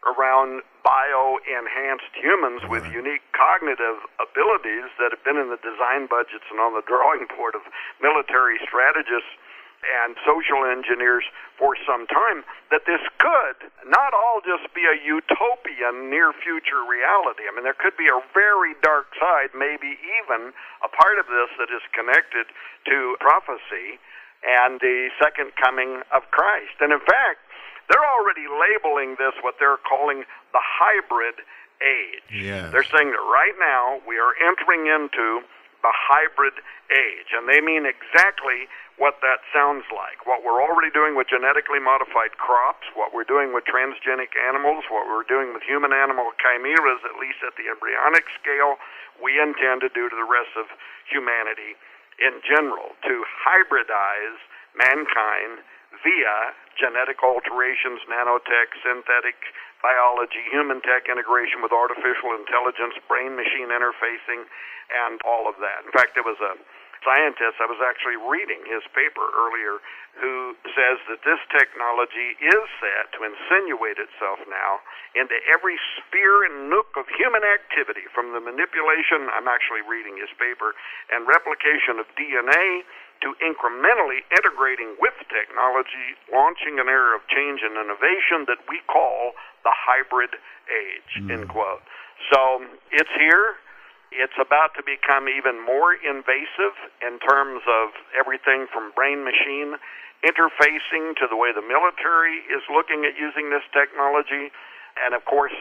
around 0.08 0.64
bio 0.88 1.36
enhanced 1.44 2.16
humans 2.16 2.64
with 2.72 2.88
unique 2.88 3.24
cognitive 3.36 4.00
abilities 4.24 4.88
that 4.98 5.12
have 5.12 5.24
been 5.28 5.36
in 5.36 5.52
the 5.52 5.60
design 5.60 6.08
budgets 6.08 6.48
and 6.48 6.64
on 6.64 6.72
the 6.72 6.86
drawing 6.88 7.28
board 7.36 7.54
of 7.60 7.62
military 8.00 8.56
strategists 8.64 9.36
and 9.86 10.18
social 10.26 10.66
engineers 10.66 11.24
for 11.60 11.78
some 11.86 12.10
time 12.10 12.42
that 12.74 12.84
this 12.90 13.04
could 13.22 13.70
not 13.86 14.12
all 14.14 14.42
just 14.42 14.66
be 14.74 14.84
a 14.90 14.98
utopian 15.06 16.10
near 16.10 16.34
future 16.34 16.82
reality. 16.82 17.46
I 17.46 17.54
mean, 17.54 17.64
there 17.64 17.78
could 17.78 17.96
be 17.96 18.10
a 18.10 18.20
very 18.34 18.74
dark 18.82 19.14
side, 19.22 19.54
maybe 19.54 20.00
even 20.24 20.50
a 20.82 20.90
part 20.90 21.22
of 21.22 21.30
this 21.30 21.52
that 21.62 21.70
is 21.70 21.84
connected 21.94 22.50
to 22.90 23.16
prophecy 23.22 24.02
and 24.46 24.82
the 24.82 25.10
second 25.22 25.54
coming 25.58 26.02
of 26.14 26.26
Christ. 26.34 26.78
And 26.82 26.94
in 26.94 27.02
fact, 27.02 27.42
they're 27.90 28.08
already 28.20 28.46
labeling 28.48 29.16
this 29.16 29.34
what 29.42 29.56
they're 29.60 29.82
calling 29.88 30.24
the 30.52 30.64
hybrid 30.64 31.40
age. 31.80 32.26
Yes. 32.32 32.72
They're 32.72 32.88
saying 32.88 33.12
that 33.12 33.26
right 33.32 33.56
now 33.60 34.02
we 34.08 34.18
are 34.18 34.34
entering 34.44 34.88
into 34.88 35.46
the 35.86 35.94
hybrid 35.94 36.58
age, 36.90 37.30
and 37.38 37.46
they 37.46 37.62
mean 37.62 37.86
exactly 37.86 38.66
what 38.98 39.22
that 39.22 39.46
sounds 39.54 39.86
like. 39.94 40.26
What 40.26 40.42
we're 40.42 40.58
already 40.58 40.90
doing 40.90 41.14
with 41.14 41.30
genetically 41.30 41.78
modified 41.78 42.42
crops, 42.42 42.90
what 42.98 43.14
we're 43.14 43.30
doing 43.30 43.54
with 43.54 43.70
transgenic 43.70 44.34
animals, 44.34 44.90
what 44.90 45.06
we're 45.06 45.28
doing 45.30 45.54
with 45.54 45.62
human 45.62 45.94
animal 45.94 46.34
chimeras, 46.42 47.06
at 47.06 47.22
least 47.22 47.46
at 47.46 47.54
the 47.62 47.70
embryonic 47.70 48.26
scale, 48.42 48.82
we 49.22 49.38
intend 49.38 49.86
to 49.86 49.92
do 49.94 50.10
to 50.10 50.18
the 50.18 50.26
rest 50.26 50.58
of 50.58 50.66
humanity 51.06 51.78
in 52.18 52.42
general, 52.42 52.98
to 53.06 53.22
hybridize 53.46 54.42
mankind 54.74 55.62
via 56.04 56.36
genetic 56.78 57.24
alterations, 57.24 58.02
nanotech, 58.06 58.70
synthetic 58.86 59.38
biology, 59.82 60.42
human 60.50 60.82
tech 60.82 61.10
integration 61.10 61.62
with 61.62 61.72
artificial 61.72 62.34
intelligence, 62.34 62.98
brain 63.06 63.38
machine 63.38 63.70
interfacing, 63.70 64.46
and 64.90 65.22
all 65.26 65.46
of 65.50 65.58
that. 65.62 65.86
In 65.86 65.92
fact, 65.94 66.16
there 66.16 66.26
was 66.26 66.40
a 66.42 66.58
scientist, 67.06 67.62
I 67.62 67.70
was 67.70 67.80
actually 67.80 68.18
reading 68.18 68.66
his 68.66 68.82
paper 68.92 69.22
earlier, 69.22 69.78
who 70.18 70.58
says 70.74 70.98
that 71.14 71.22
this 71.22 71.38
technology 71.54 72.34
is 72.42 72.64
set 72.82 73.14
to 73.14 73.22
insinuate 73.22 74.02
itself 74.02 74.42
now 74.50 74.82
into 75.14 75.38
every 75.46 75.78
sphere 75.94 76.50
and 76.50 76.74
nook 76.74 76.90
of 76.98 77.06
human 77.14 77.46
activity, 77.46 78.10
from 78.18 78.34
the 78.34 78.42
manipulation, 78.42 79.30
I'm 79.30 79.46
actually 79.46 79.86
reading 79.86 80.18
his 80.18 80.34
paper, 80.42 80.74
and 81.14 81.30
replication 81.30 82.02
of 82.02 82.10
DNA 82.18 82.82
to 83.22 83.34
incrementally 83.42 84.22
integrating 84.32 84.96
with 85.00 85.16
technology, 85.30 86.18
launching 86.32 86.80
an 86.80 86.88
era 86.88 87.16
of 87.18 87.24
change 87.28 87.62
and 87.64 87.78
innovation 87.78 88.46
that 88.48 88.62
we 88.70 88.80
call 88.86 89.34
the 89.64 89.74
hybrid 89.74 90.34
age, 90.70 91.12
mm. 91.20 91.32
end 91.32 91.50
quote. 91.50 91.82
So 92.34 92.66
it's 92.92 93.12
here. 93.18 93.58
It's 94.12 94.38
about 94.40 94.72
to 94.80 94.84
become 94.88 95.28
even 95.28 95.60
more 95.60 95.94
invasive 95.94 96.76
in 97.04 97.20
terms 97.20 97.62
of 97.68 97.92
everything 98.16 98.66
from 98.72 98.96
brain 98.96 99.24
machine 99.28 99.76
interfacing 100.26 101.14
to 101.22 101.30
the 101.30 101.38
way 101.38 101.54
the 101.54 101.62
military 101.62 102.42
is 102.50 102.64
looking 102.74 103.06
at 103.06 103.14
using 103.20 103.54
this 103.54 103.62
technology. 103.70 104.50
And 104.98 105.14
of 105.14 105.26
course, 105.26 105.54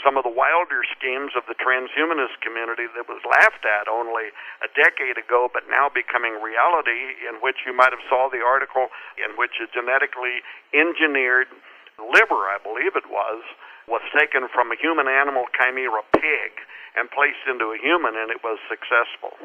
some 0.00 0.16
of 0.16 0.24
the 0.24 0.32
wilder 0.32 0.82
schemes 0.88 1.36
of 1.36 1.44
the 1.46 1.58
transhumanist 1.58 2.40
community 2.40 2.88
that 2.96 3.06
was 3.06 3.20
laughed 3.28 3.62
at 3.68 3.86
only 3.86 4.32
a 4.64 4.68
decade 4.72 5.20
ago, 5.20 5.52
but 5.52 5.68
now 5.68 5.92
becoming 5.92 6.40
reality, 6.40 7.20
in 7.28 7.38
which 7.44 7.68
you 7.68 7.76
might 7.76 7.92
have 7.92 8.02
saw 8.08 8.32
the 8.32 8.40
article 8.40 8.88
in 9.20 9.36
which 9.36 9.60
a 9.60 9.68
genetically 9.70 10.42
engineered 10.72 11.52
liver, 12.00 12.48
I 12.48 12.58
believe 12.58 12.96
it 12.96 13.06
was, 13.06 13.44
was 13.86 14.02
taken 14.16 14.48
from 14.48 14.72
a 14.72 14.80
human 14.80 15.06
animal 15.06 15.46
chimera 15.54 16.02
pig 16.16 16.52
and 16.96 17.10
placed 17.10 17.44
into 17.48 17.72
a 17.72 17.78
human, 17.78 18.16
and 18.16 18.30
it 18.30 18.42
was 18.42 18.58
successful. 18.68 19.36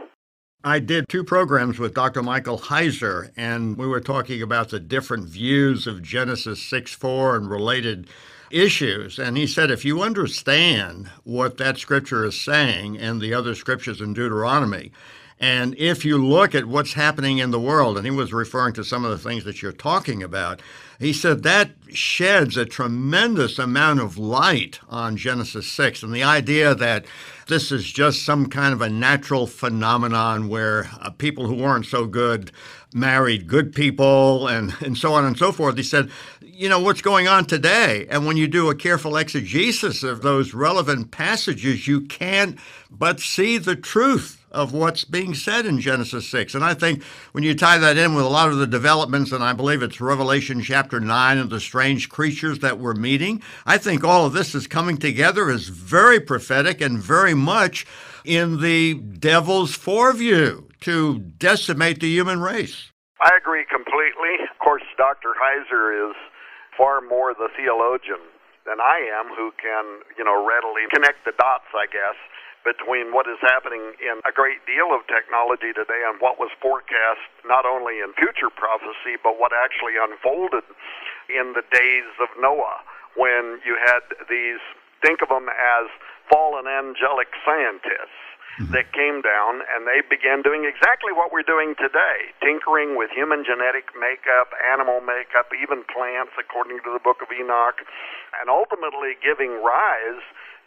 I 0.64 0.80
did 0.80 1.08
two 1.08 1.24
programs 1.24 1.80
with 1.80 1.94
Dr. 1.94 2.24
Michael 2.24 2.58
Heiser, 2.58 3.32
and 3.38 3.78
we 3.78 3.88
were 3.88 4.02
talking 4.02 4.42
about 4.42 4.70
the 4.70 4.80
different 4.80 5.30
views 5.30 5.88
of 5.88 6.02
Genesis 6.02 6.62
6 6.64 6.94
4 6.94 7.36
and 7.36 7.50
related 7.50 8.10
issues. 8.50 9.20
And 9.20 9.38
he 9.38 9.48
said, 9.48 9.72
if 9.72 9.86
you 9.86 10.02
understand 10.02 11.10
what 11.24 11.58
that 11.58 11.78
scripture 11.78 12.26
is 12.26 12.40
saying 12.40 12.98
and 12.98 13.22
the 13.22 13.34
other 13.34 13.56
scriptures 13.56 14.02
in 14.02 14.14
Deuteronomy, 14.14 14.92
and 15.40 15.76
if 15.78 16.04
you 16.04 16.18
look 16.18 16.56
at 16.56 16.66
what's 16.66 16.94
happening 16.94 17.38
in 17.38 17.52
the 17.52 17.60
world, 17.60 17.96
and 17.96 18.06
he 18.06 18.12
was 18.12 18.34
referring 18.34 18.74
to 18.74 18.84
some 18.84 19.06
of 19.06 19.12
the 19.12 19.20
things 19.20 19.44
that 19.44 19.62
you're 19.62 19.72
talking 19.72 20.24
about, 20.24 20.62
he 21.00 21.14
said 21.14 21.44
that 21.44 21.72
sheds 21.94 22.58
a 22.58 22.66
tremendous 22.66 23.60
amount 23.60 24.00
of 24.00 24.18
light 24.18 24.80
on 24.90 25.16
Genesis 25.16 25.72
6 25.72 26.02
and 26.02 26.12
the 26.12 26.24
idea 26.24 26.74
that 26.74 27.06
this 27.48 27.72
is 27.72 27.86
just 27.86 28.26
some 28.26 28.48
kind 28.48 28.74
of 28.74 28.82
a 28.82 28.90
natural 28.90 29.46
phenomenon 29.46 30.50
where 30.50 30.90
uh, 31.00 31.12
people 31.12 31.46
who 31.46 31.56
weren't 31.56 31.86
so 31.86 32.08
good 32.08 32.52
married 32.94 33.48
good 33.48 33.76
people 33.76 34.48
and, 34.48 34.74
and 34.82 34.98
so 34.98 35.14
on 35.14 35.24
and 35.24 35.38
so 35.38 35.52
forth. 35.52 35.78
He 35.78 35.84
said, 35.84 36.10
you 36.58 36.70
know, 36.70 36.80
what's 36.80 37.02
going 37.02 37.28
on 37.28 37.46
today? 37.46 38.08
And 38.10 38.26
when 38.26 38.36
you 38.36 38.48
do 38.48 38.72
a 38.72 38.76
careful 38.76 39.16
exegesis 39.16 40.02
of 40.02 40.24
those 40.24 40.56
relevant 40.56 41.12
passages, 41.12 41.88
you 41.88 42.02
can't 42.02 42.58
but 42.90 43.20
see 43.20 43.60
the 43.60 43.76
truth 43.76 44.44
of 44.50 44.74
what's 44.74 45.04
being 45.04 45.36
said 45.36 45.68
in 45.68 45.80
Genesis 45.80 46.28
6. 46.30 46.56
And 46.56 46.64
I 46.64 46.74
think 46.74 47.04
when 47.34 47.44
you 47.44 47.54
tie 47.54 47.78
that 47.78 48.00
in 48.00 48.16
with 48.16 48.26
a 48.26 48.30
lot 48.30 48.50
of 48.50 48.58
the 48.58 48.66
developments, 48.66 49.32
and 49.32 49.44
I 49.44 49.54
believe 49.54 49.84
it's 49.84 50.02
Revelation 50.02 50.64
chapter 50.64 51.00
9 51.00 51.38
and 51.38 51.52
the 51.52 51.60
strange 51.60 52.10
creatures 52.10 52.58
that 52.60 52.80
we're 52.80 52.96
meeting, 52.96 53.44
I 53.68 53.78
think 53.78 54.04
all 54.04 54.26
of 54.26 54.34
this 54.34 54.56
is 54.56 54.66
coming 54.66 54.98
together 54.98 55.52
as 55.52 55.68
very 55.68 56.20
prophetic 56.20 56.82
and 56.82 56.98
very 56.98 57.36
much 57.36 57.86
in 58.26 58.62
the 58.62 58.96
devil's 58.96 59.78
foreview 59.78 60.64
to 60.82 61.20
decimate 61.20 62.00
the 62.00 62.10
human 62.10 62.42
race. 62.42 62.92
I 63.22 63.30
agree 63.40 63.66
completely. 63.70 64.44
Of 64.50 64.58
course, 64.58 64.84
Dr. 64.98 65.34
Heiser 65.40 66.10
is 66.10 66.16
far 66.78 67.02
more 67.02 67.34
the 67.34 67.50
theologian 67.58 68.22
than 68.70 68.80
I 68.80 69.02
am 69.10 69.34
who 69.34 69.52
can, 69.58 70.06
you 70.16 70.24
know, 70.24 70.38
readily 70.46 70.86
connect 70.94 71.26
the 71.26 71.34
dots, 71.34 71.68
I 71.74 71.90
guess 71.90 72.16
between 72.68 73.16
what 73.16 73.24
is 73.32 73.40
happening 73.40 73.96
in 74.04 74.20
a 74.28 74.34
great 74.36 74.60
deal 74.68 74.92
of 74.92 75.08
technology 75.08 75.72
today 75.72 76.04
and 76.04 76.20
what 76.20 76.36
was 76.36 76.52
forecast 76.60 77.24
not 77.48 77.64
only 77.64 78.04
in 78.04 78.12
future 78.20 78.52
prophecy, 78.52 79.16
but 79.24 79.40
what 79.40 79.56
actually 79.56 79.96
unfolded 79.96 80.68
in 81.32 81.56
the 81.56 81.64
days 81.72 82.12
of 82.20 82.28
Noah 82.36 82.84
when 83.16 83.64
you 83.64 83.80
had 83.80 84.04
these, 84.28 84.60
think 85.00 85.24
of 85.24 85.32
them 85.32 85.48
as 85.48 85.88
fallen 86.28 86.68
angelic 86.68 87.32
scientists 87.48 88.27
mm-hmm. 88.58 88.74
that 88.74 88.90
came 88.94 89.22
down 89.22 89.62
and 89.74 89.86
they 89.86 90.02
began 90.06 90.42
doing 90.42 90.66
exactly 90.66 91.14
what 91.14 91.30
we're 91.32 91.46
doing 91.46 91.78
today 91.78 92.34
tinkering 92.42 92.98
with 92.98 93.14
human 93.14 93.46
genetic 93.46 93.94
makeup, 93.94 94.54
animal 94.66 95.02
makeup, 95.02 95.50
even 95.54 95.86
plants, 95.88 96.34
according 96.38 96.82
to 96.82 96.90
the 96.92 97.02
book 97.02 97.22
of 97.22 97.30
Enoch, 97.30 97.82
and 98.42 98.50
ultimately 98.50 99.18
giving 99.22 99.62
rise 99.62 100.22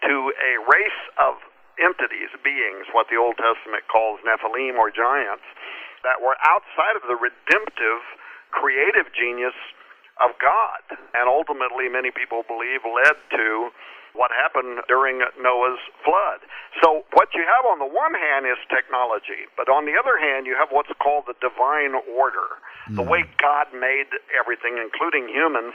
to 0.06 0.32
a 0.38 0.52
race 0.64 1.02
of 1.20 1.36
entities, 1.76 2.32
beings, 2.44 2.88
what 2.92 3.08
the 3.08 3.16
Old 3.16 3.36
Testament 3.40 3.88
calls 3.88 4.20
Nephilim 4.24 4.76
or 4.76 4.92
giants, 4.92 5.44
that 6.04 6.20
were 6.20 6.36
outside 6.44 6.96
of 6.96 7.04
the 7.08 7.16
redemptive, 7.16 8.00
creative 8.52 9.12
genius 9.12 9.56
of 10.20 10.36
God. 10.40 10.84
And 11.16 11.28
ultimately, 11.28 11.88
many 11.88 12.12
people 12.12 12.44
believe 12.44 12.84
led 12.84 13.16
to 13.36 13.72
what 14.14 14.30
happened 14.34 14.82
during 14.88 15.22
Noah's 15.40 15.80
flood. 16.04 16.42
So, 16.82 17.04
what 17.12 17.30
you 17.34 17.42
have 17.46 17.64
on 17.66 17.78
the 17.78 17.88
one 17.88 18.14
hand 18.14 18.46
is 18.46 18.58
technology, 18.68 19.46
but 19.56 19.68
on 19.68 19.86
the 19.86 19.94
other 19.98 20.18
hand, 20.18 20.46
you 20.46 20.56
have 20.58 20.70
what's 20.70 20.92
called 20.98 21.24
the 21.26 21.38
divine 21.38 21.98
order, 22.10 22.58
mm. 22.88 22.96
the 22.96 23.06
way 23.06 23.24
God 23.38 23.70
made 23.74 24.10
everything, 24.34 24.78
including 24.78 25.28
humans, 25.28 25.74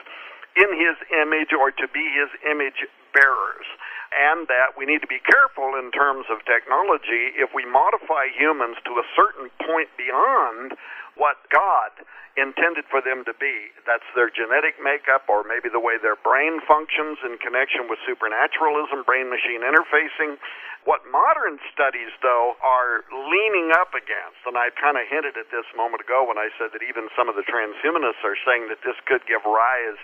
in 0.55 0.71
his 0.75 0.95
image 1.11 1.51
or 1.51 1.71
to 1.71 1.87
be 1.91 2.03
his 2.15 2.31
image 2.47 2.87
bearers 3.11 3.67
and 4.15 4.47
that 4.47 4.79
we 4.79 4.87
need 4.87 5.03
to 5.03 5.11
be 5.11 5.19
careful 5.19 5.75
in 5.75 5.91
terms 5.91 6.25
of 6.31 6.39
technology 6.47 7.35
if 7.35 7.51
we 7.51 7.67
modify 7.67 8.31
humans 8.31 8.79
to 8.87 8.95
a 8.95 9.05
certain 9.11 9.51
point 9.67 9.91
beyond 9.99 10.71
what 11.15 11.39
God 11.51 11.91
intended 12.35 12.83
for 12.91 12.99
them 12.99 13.23
to 13.23 13.33
be. 13.35 13.71
That's 13.87 14.05
their 14.11 14.27
genetic 14.27 14.75
makeup 14.83 15.27
or 15.31 15.47
maybe 15.47 15.71
the 15.71 15.79
way 15.79 15.95
their 15.95 16.19
brain 16.19 16.59
functions 16.67 17.19
in 17.23 17.39
connection 17.39 17.87
with 17.87 17.99
supernaturalism, 18.03 19.07
brain 19.07 19.31
machine 19.31 19.63
interfacing. 19.63 20.35
What 20.83 21.01
modern 21.09 21.57
studies, 21.73 22.13
though, 22.21 22.59
are 22.61 23.07
leaning 23.09 23.73
up 23.73 23.97
against, 23.97 24.37
and 24.45 24.53
I 24.53 24.69
kind 24.75 24.99
of 24.99 25.07
hinted 25.09 25.33
at 25.33 25.49
this 25.49 25.65
a 25.73 25.77
moment 25.79 26.05
ago 26.05 26.27
when 26.27 26.37
I 26.37 26.53
said 26.61 26.75
that 26.77 26.85
even 26.85 27.09
some 27.17 27.25
of 27.25 27.33
the 27.33 27.47
transhumanists 27.47 28.21
are 28.21 28.37
saying 28.45 28.69
that 28.69 28.85
this 28.85 28.99
could 29.09 29.25
give 29.25 29.41
rise 29.47 29.97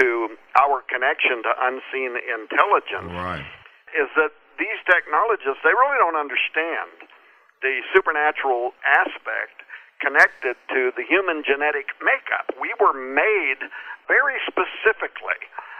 to 0.00 0.32
our 0.56 0.80
connection 0.88 1.44
to 1.44 1.52
unseen 1.52 2.16
intelligence 2.16 3.12
right. 3.12 3.44
is 3.92 4.08
that 4.16 4.32
these 4.56 4.80
technologists 4.88 5.60
they 5.60 5.74
really 5.76 6.00
don't 6.00 6.16
understand 6.16 7.12
the 7.60 7.84
supernatural 7.92 8.72
aspect 8.88 9.61
connected 10.02 10.58
to 10.74 10.90
the 10.98 11.06
human 11.06 11.46
genetic 11.46 11.94
makeup. 12.02 12.50
We 12.58 12.74
were 12.82 12.92
made 12.92 13.62
very 14.10 14.42
specifically 14.50 15.38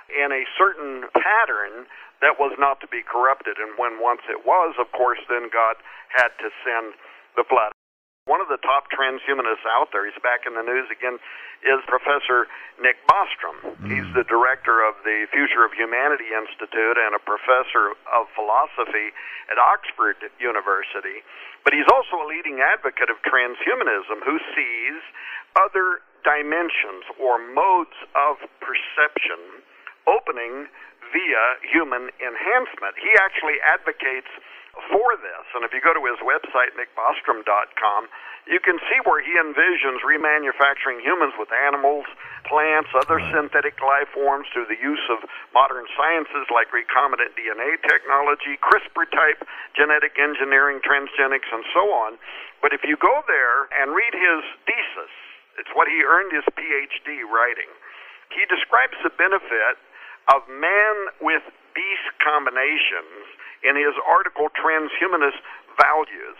in 0.09 0.31
a 0.31 0.47
certain 0.55 1.11
pattern 1.11 1.91
that 2.23 2.39
was 2.39 2.55
not 2.57 2.79
to 2.81 2.87
be 2.87 3.03
corrupted. 3.03 3.59
And 3.59 3.75
when 3.77 3.99
once 3.99 4.23
it 4.31 4.47
was, 4.47 4.79
of 4.79 4.87
course, 4.95 5.19
then 5.27 5.51
God 5.51 5.75
had 6.15 6.31
to 6.39 6.49
send 6.63 6.95
the 7.35 7.43
flood. 7.43 7.72
One 8.31 8.39
of 8.39 8.47
the 8.47 8.63
top 8.63 8.87
transhumanists 8.95 9.67
out 9.67 9.91
there, 9.91 10.07
he's 10.07 10.15
back 10.23 10.47
in 10.47 10.55
the 10.55 10.63
news 10.63 10.87
again, 10.95 11.19
is 11.67 11.83
Professor 11.91 12.47
Nick 12.79 13.03
Bostrom. 13.11 13.59
Mm. 13.83 13.91
He's 13.91 14.07
the 14.15 14.23
director 14.23 14.79
of 14.79 14.95
the 15.03 15.27
Future 15.35 15.67
of 15.67 15.75
Humanity 15.75 16.31
Institute 16.31 17.03
and 17.03 17.19
a 17.19 17.23
professor 17.23 17.99
of 18.15 18.31
philosophy 18.39 19.11
at 19.51 19.59
Oxford 19.59 20.23
University. 20.39 21.27
But 21.67 21.75
he's 21.75 21.91
also 21.91 22.23
a 22.23 22.27
leading 22.31 22.63
advocate 22.63 23.11
of 23.11 23.19
transhumanism 23.27 24.23
who 24.23 24.39
sees 24.55 25.03
other 25.59 26.07
dimensions 26.23 27.03
or 27.19 27.43
modes 27.43 27.99
of 28.15 28.39
perception 28.63 29.67
opening 30.07 30.71
via 31.11 31.45
human 31.67 32.07
enhancement. 32.23 32.95
He 33.03 33.11
actually 33.19 33.59
advocates 33.67 34.31
for 34.89 35.17
this. 35.21 35.45
And 35.53 35.65
if 35.65 35.73
you 35.77 35.85
go 35.85 35.93
to 35.93 36.05
his 36.05 36.21
website, 36.25 36.73
nickbostrom.com, 36.77 38.09
you 38.51 38.59
can 38.59 38.81
see 38.91 38.99
where 39.07 39.23
he 39.23 39.39
envisions 39.39 40.03
remanufacturing 40.03 40.99
humans 40.99 41.37
with 41.39 41.53
animals, 41.55 42.09
plants, 42.49 42.91
other 42.91 43.23
right. 43.23 43.31
synthetic 43.31 43.79
life 43.79 44.11
forms 44.11 44.51
through 44.51 44.67
the 44.67 44.81
use 44.81 45.05
of 45.15 45.23
modern 45.55 45.87
sciences 45.95 46.51
like 46.51 46.75
recombinant 46.75 47.39
DNA 47.39 47.79
technology, 47.87 48.59
CRISPR 48.59 49.07
type 49.15 49.47
genetic 49.79 50.19
engineering, 50.19 50.83
transgenics, 50.83 51.47
and 51.55 51.63
so 51.71 51.93
on. 51.95 52.19
But 52.59 52.75
if 52.75 52.83
you 52.83 52.99
go 52.99 53.23
there 53.31 53.71
and 53.79 53.95
read 53.95 54.11
his 54.11 54.43
thesis, 54.67 55.13
it's 55.61 55.71
what 55.77 55.87
he 55.87 56.03
earned 56.03 56.35
his 56.35 56.47
PhD 56.59 57.23
writing. 57.31 57.71
He 58.35 58.43
describes 58.51 58.97
the 59.05 59.13
benefit 59.15 59.77
of 60.33 60.43
man 60.49 60.97
with 61.21 61.45
beast 61.77 62.09
combinations 62.19 63.27
in 63.63 63.79
his 63.79 63.95
article 64.07 64.51
Transhumanist 64.59 65.41
Values. 65.79 66.39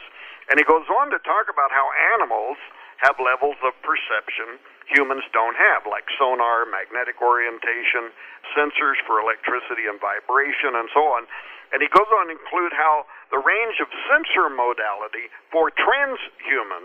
And 0.51 0.59
he 0.59 0.67
goes 0.67 0.87
on 1.01 1.11
to 1.15 1.19
talk 1.23 1.49
about 1.49 1.71
how 1.71 1.89
animals 2.19 2.59
have 3.03 3.19
levels 3.19 3.59
of 3.67 3.75
perception 3.83 4.59
humans 4.93 5.25
don't 5.33 5.57
have, 5.57 5.87
like 5.87 6.05
sonar, 6.19 6.67
magnetic 6.67 7.23
orientation, 7.23 8.13
sensors 8.53 8.99
for 9.07 9.23
electricity 9.23 9.87
and 9.89 9.97
vibration, 10.03 10.75
and 10.75 10.91
so 10.93 11.01
on. 11.17 11.25
And 11.73 11.81
he 11.81 11.89
goes 11.89 12.11
on 12.21 12.29
to 12.29 12.37
include 12.37 12.77
how 12.77 13.09
the 13.33 13.41
range 13.41 13.81
of 13.81 13.89
sensor 14.11 14.53
modality 14.53 15.33
for 15.49 15.73
transhumans 15.73 16.19
would 16.21 16.82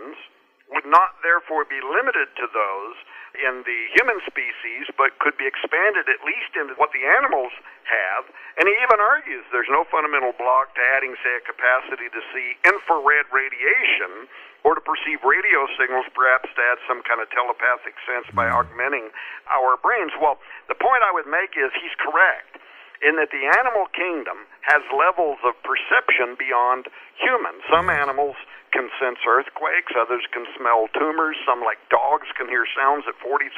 not 0.88 1.20
therefore 1.22 1.68
be 1.68 1.80
limited 1.84 2.32
to 2.40 2.46
those 2.50 2.96
in 3.36 3.62
the 3.62 3.80
human 3.94 4.18
species, 4.24 4.88
but 4.96 5.14
could 5.22 5.36
be 5.36 5.46
expanded 5.46 6.08
at 6.08 6.24
least 6.24 6.56
into 6.56 6.74
what 6.80 6.90
the 6.96 7.04
animals 7.04 7.52
have. 7.86 8.26
And 8.58 8.66
he 8.66 8.74
even 8.82 8.98
argues 8.98 9.46
there's 9.52 9.70
no 9.70 9.84
fundamental 9.92 10.34
block 10.34 10.74
to 10.74 10.82
adding, 10.96 11.14
say, 11.22 11.38
a 11.38 11.44
capacity 11.44 12.10
to 12.10 12.20
see 12.34 12.56
infrared 12.66 13.28
radiation 13.30 14.26
or 14.66 14.74
to 14.74 14.82
perceive 14.82 15.22
radio 15.22 15.70
signals, 15.78 16.08
perhaps 16.16 16.50
to 16.50 16.60
add 16.72 16.82
some 16.90 17.04
kind 17.06 17.22
of 17.22 17.30
telepathic 17.30 17.94
sense 18.02 18.26
by 18.34 18.50
hmm. 18.50 18.58
augmenting 18.58 19.12
our 19.52 19.78
brains. 19.78 20.10
Well, 20.18 20.42
the 20.66 20.74
point 20.74 21.06
I 21.06 21.14
would 21.14 21.30
make 21.30 21.54
is 21.54 21.70
he's 21.78 21.94
correct 22.00 22.58
in 23.02 23.16
that 23.16 23.30
the 23.30 23.46
animal 23.46 23.86
kingdom 23.94 24.46
has 24.66 24.82
levels 24.90 25.38
of 25.46 25.54
perception 25.62 26.34
beyond 26.34 26.90
humans. 27.14 27.62
Some 27.70 27.88
animals 27.90 28.36
can 28.74 28.90
sense 29.00 29.22
earthquakes, 29.24 29.94
others 29.96 30.26
can 30.34 30.44
smell 30.58 30.90
tumors, 30.92 31.38
some 31.46 31.64
like 31.64 31.80
dogs 31.88 32.28
can 32.36 32.50
hear 32.50 32.68
sounds 32.76 33.08
at 33.08 33.16
40,000 33.22 33.48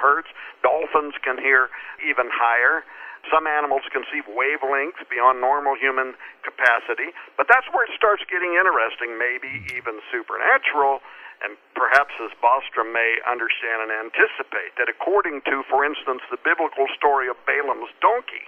hertz, 0.00 0.30
dolphins 0.62 1.14
can 1.20 1.36
hear 1.36 1.68
even 2.00 2.30
higher. 2.32 2.86
Some 3.32 3.48
animals 3.48 3.84
can 3.88 4.04
see 4.12 4.20
wavelengths 4.24 5.00
beyond 5.08 5.40
normal 5.40 5.76
human 5.76 6.12
capacity, 6.44 7.12
but 7.40 7.48
that's 7.48 7.64
where 7.72 7.88
it 7.88 7.92
starts 7.96 8.20
getting 8.28 8.52
interesting, 8.52 9.16
maybe 9.16 9.64
even 9.72 10.00
supernatural, 10.12 11.00
and 11.40 11.56
perhaps 11.72 12.12
as 12.20 12.32
Bostrom 12.44 12.92
may 12.92 13.20
understand 13.24 13.88
and 13.88 13.92
anticipate, 13.92 14.76
that 14.76 14.92
according 14.92 15.40
to, 15.48 15.64
for 15.68 15.84
instance, 15.84 16.20
the 16.28 16.40
biblical 16.40 16.84
story 16.92 17.28
of 17.28 17.36
Balaam's 17.48 17.92
donkey, 18.04 18.44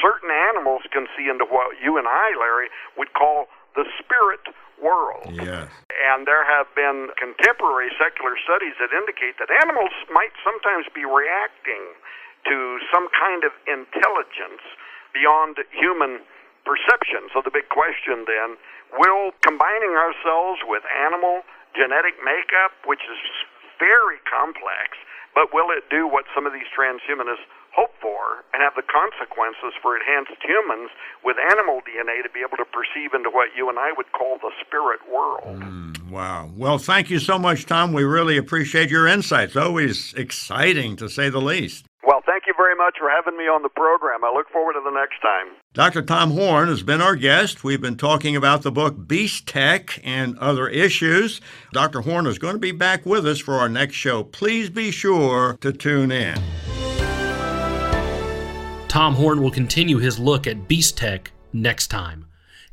certain 0.00 0.30
animals 0.52 0.82
can 0.92 1.06
see 1.16 1.28
into 1.28 1.44
what 1.44 1.76
you 1.82 1.96
and 1.98 2.06
I, 2.06 2.32
Larry, 2.38 2.68
would 2.96 3.12
call 3.12 3.48
the 3.74 3.84
spirit 4.00 4.44
world. 4.80 5.28
Yes. 5.32 5.68
And 6.04 6.28
there 6.28 6.44
have 6.44 6.68
been 6.76 7.12
contemporary 7.16 7.92
secular 7.96 8.36
studies 8.44 8.76
that 8.80 8.92
indicate 8.92 9.40
that 9.40 9.48
animals 9.64 9.92
might 10.12 10.32
sometimes 10.44 10.88
be 10.92 11.04
reacting 11.08 11.96
to 12.48 12.78
some 12.92 13.08
kind 13.12 13.42
of 13.44 13.52
intelligence 13.64 14.62
beyond 15.16 15.58
human 15.72 16.20
perception. 16.68 17.32
So 17.32 17.40
the 17.40 17.50
big 17.52 17.72
question 17.72 18.28
then 18.28 18.60
will 18.94 19.32
combining 19.40 19.96
ourselves 19.96 20.60
with 20.68 20.84
animal 20.92 21.42
genetic 21.74 22.20
makeup, 22.22 22.76
which 22.84 23.02
is 23.08 23.20
very 23.80 24.20
complex, 24.24 24.96
but 25.36 25.52
will 25.52 25.68
it 25.72 25.88
do 25.92 26.08
what 26.08 26.24
some 26.32 26.48
of 26.48 26.52
these 26.52 26.68
transhumanists 26.72 27.44
hope 27.76 27.92
for 28.00 28.42
and 28.56 28.64
have 28.64 28.72
the 28.74 28.82
consequences 28.82 29.76
for 29.82 29.94
enhanced 29.94 30.40
humans 30.40 30.88
with 31.22 31.36
animal 31.36 31.84
DNA 31.84 32.24
to 32.24 32.30
be 32.32 32.40
able 32.40 32.56
to 32.56 32.64
perceive 32.64 33.12
into 33.12 33.28
what 33.28 33.50
you 33.54 33.68
and 33.68 33.78
I 33.78 33.92
would 33.96 34.10
call 34.12 34.38
the 34.40 34.50
spirit 34.64 35.00
world. 35.12 35.60
Mm, 35.60 36.10
wow. 36.10 36.50
Well, 36.56 36.78
thank 36.78 37.10
you 37.10 37.18
so 37.18 37.38
much, 37.38 37.66
Tom. 37.66 37.92
We 37.92 38.04
really 38.04 38.38
appreciate 38.38 38.88
your 38.90 39.06
insights. 39.06 39.56
Always 39.56 40.14
exciting, 40.14 40.96
to 40.96 41.08
say 41.10 41.28
the 41.28 41.40
least. 41.40 41.84
Well, 42.06 42.22
thank 42.24 42.44
you 42.46 42.54
very 42.56 42.76
much 42.76 42.98
for 42.98 43.10
having 43.10 43.36
me 43.36 43.44
on 43.44 43.62
the 43.62 43.68
program. 43.68 44.24
I 44.24 44.32
look 44.32 44.48
forward 44.50 44.74
to 44.74 44.80
the 44.82 44.92
next 44.92 45.20
time. 45.20 45.48
Dr. 45.74 46.02
Tom 46.02 46.30
Horn 46.30 46.68
has 46.68 46.84
been 46.84 47.00
our 47.00 47.16
guest. 47.16 47.64
We've 47.64 47.80
been 47.80 47.96
talking 47.96 48.36
about 48.36 48.62
the 48.62 48.70
book 48.70 49.08
Beast 49.08 49.48
Tech 49.48 50.00
and 50.04 50.38
other 50.38 50.68
issues. 50.68 51.40
Dr. 51.72 52.02
Horn 52.02 52.26
is 52.26 52.38
going 52.38 52.54
to 52.54 52.60
be 52.60 52.70
back 52.70 53.04
with 53.04 53.26
us 53.26 53.40
for 53.40 53.54
our 53.54 53.68
next 53.68 53.96
show. 53.96 54.22
Please 54.22 54.70
be 54.70 54.92
sure 54.92 55.58
to 55.60 55.72
tune 55.72 56.12
in. 56.12 56.40
Tom 58.96 59.14
Horn 59.14 59.42
will 59.42 59.50
continue 59.50 59.98
his 59.98 60.18
look 60.18 60.46
at 60.46 60.68
Beast 60.68 60.96
Tech 60.96 61.30
next 61.52 61.88
time. 61.88 62.24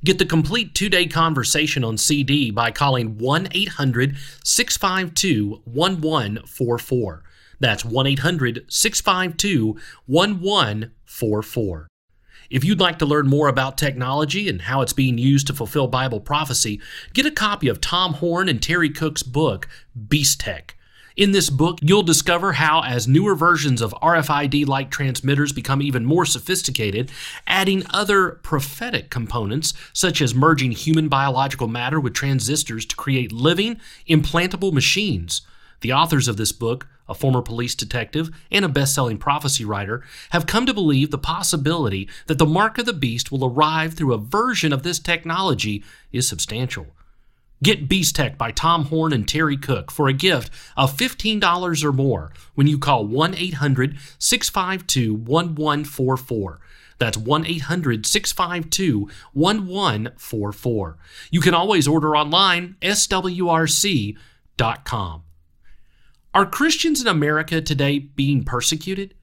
Get 0.05 0.19
the 0.19 0.25
complete 0.25 0.73
two 0.73 0.88
day 0.88 1.05
conversation 1.05 1.83
on 1.83 1.97
CD 1.97 2.49
by 2.49 2.71
calling 2.71 3.17
1 3.17 3.49
800 3.51 4.15
652 4.41 5.62
1144. 5.65 7.23
That's 7.59 7.83
1 7.83 8.07
800 8.07 8.65
652 8.69 9.77
1144. 10.05 11.88
If 12.49 12.63
you'd 12.63 12.79
like 12.79 12.99
to 12.99 13.05
learn 13.05 13.27
more 13.27 13.49
about 13.49 13.77
technology 13.77 14.47
and 14.47 14.62
how 14.62 14.79
it's 14.79 14.93
being 14.93 15.17
used 15.17 15.47
to 15.47 15.53
fulfill 15.53 15.88
Bible 15.88 16.21
prophecy, 16.21 16.79
get 17.13 17.25
a 17.25 17.31
copy 17.31 17.67
of 17.67 17.81
Tom 17.81 18.13
Horn 18.13 18.47
and 18.47 18.62
Terry 18.62 18.89
Cook's 18.89 19.23
book, 19.23 19.67
Beast 20.07 20.39
Tech. 20.39 20.77
In 21.15 21.32
this 21.32 21.52
book, 21.52 21.78
you'll 21.80 22.02
discover 22.02 22.54
how, 22.54 22.82
as 22.82 23.08
newer 23.08 23.36
versions 23.36 23.82
of 23.82 23.93
RFID 24.02 24.65
like 24.65 24.89
transmitters 24.89 25.52
become 25.52 25.80
even 25.80 26.06
more 26.06 26.26
sophisticated, 26.26 27.12
adding 27.45 27.84
other 27.91 28.39
prophetic 28.41 29.12
components, 29.12 29.76
such 29.93 30.23
as 30.23 30.34
merging 30.34 30.71
human 30.71 31.10
biological 31.10 31.67
matter 31.67 31.99
with 31.99 32.15
transistors 32.15 32.84
to 32.88 32.95
create 32.95 33.32
living, 33.32 33.80
implantable 34.10 34.73
machines. 34.73 35.43
The 35.82 35.93
authors 35.93 36.28
of 36.28 36.38
this 36.38 36.52
book, 36.52 36.88
a 37.08 37.13
former 37.13 37.43
police 37.43 37.76
detective 37.76 38.32
and 38.49 38.65
a 38.65 38.69
best 38.69 38.95
selling 38.95 39.19
prophecy 39.19 39.65
writer, 39.65 40.04
have 40.32 40.47
come 40.47 40.65
to 40.65 40.73
believe 40.73 41.12
the 41.12 41.19
possibility 41.19 42.10
that 42.26 42.39
the 42.39 42.47
mark 42.47 42.80
of 42.80 42.88
the 42.88 42.93
beast 42.93 43.32
will 43.32 43.45
arrive 43.45 43.93
through 43.93 44.13
a 44.13 44.17
version 44.17 44.73
of 44.73 44.82
this 44.82 44.97
technology 44.97 45.84
is 46.12 46.28
substantial. 46.28 46.88
Get 47.63 47.88
Beast 47.88 48.17
Tech 48.17 48.38
by 48.38 48.52
Tom 48.52 48.86
Horn 48.86 49.13
and 49.13 49.26
Terry 49.26 49.56
Cook 49.56 49.89
for 49.89 50.10
a 50.10 50.13
gift 50.13 50.52
of 50.76 50.97
$15 50.97 51.84
or 51.84 51.93
more 51.93 52.34
when 52.56 52.67
you 52.67 52.78
call 52.78 53.06
1 53.08 53.36
800 53.36 53.97
652 54.19 55.13
1144. 55.13 56.60
That's 56.99 57.17
1 57.17 57.45
800 57.45 58.06
652 58.06 59.08
1144. 59.32 60.97
You 61.32 61.39
can 61.39 61.54
always 61.54 61.88
order 61.88 62.17
online, 62.17 62.76
swrc.com. 62.82 64.17
Are 66.34 66.45
Christians 66.45 67.02
in 67.02 67.08
America 67.08 67.62
today 67.62 67.99
being 67.99 68.43
persecuted? 68.43 69.13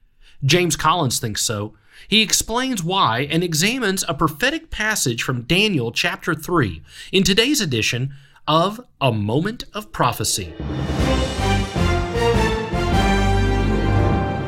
James 0.43 0.75
Collins 0.75 1.19
thinks 1.19 1.43
so. 1.43 1.75
He 2.07 2.23
explains 2.23 2.83
why 2.83 3.27
and 3.29 3.43
examines 3.43 4.03
a 4.07 4.15
prophetic 4.15 4.71
passage 4.71 5.21
from 5.21 5.43
Daniel 5.43 5.91
chapter 5.91 6.33
3 6.33 6.81
in 7.11 7.23
today's 7.23 7.61
edition 7.61 8.15
of 8.47 8.81
A 8.99 9.11
Moment 9.11 9.65
of 9.73 9.91
Prophecy. 9.91 10.53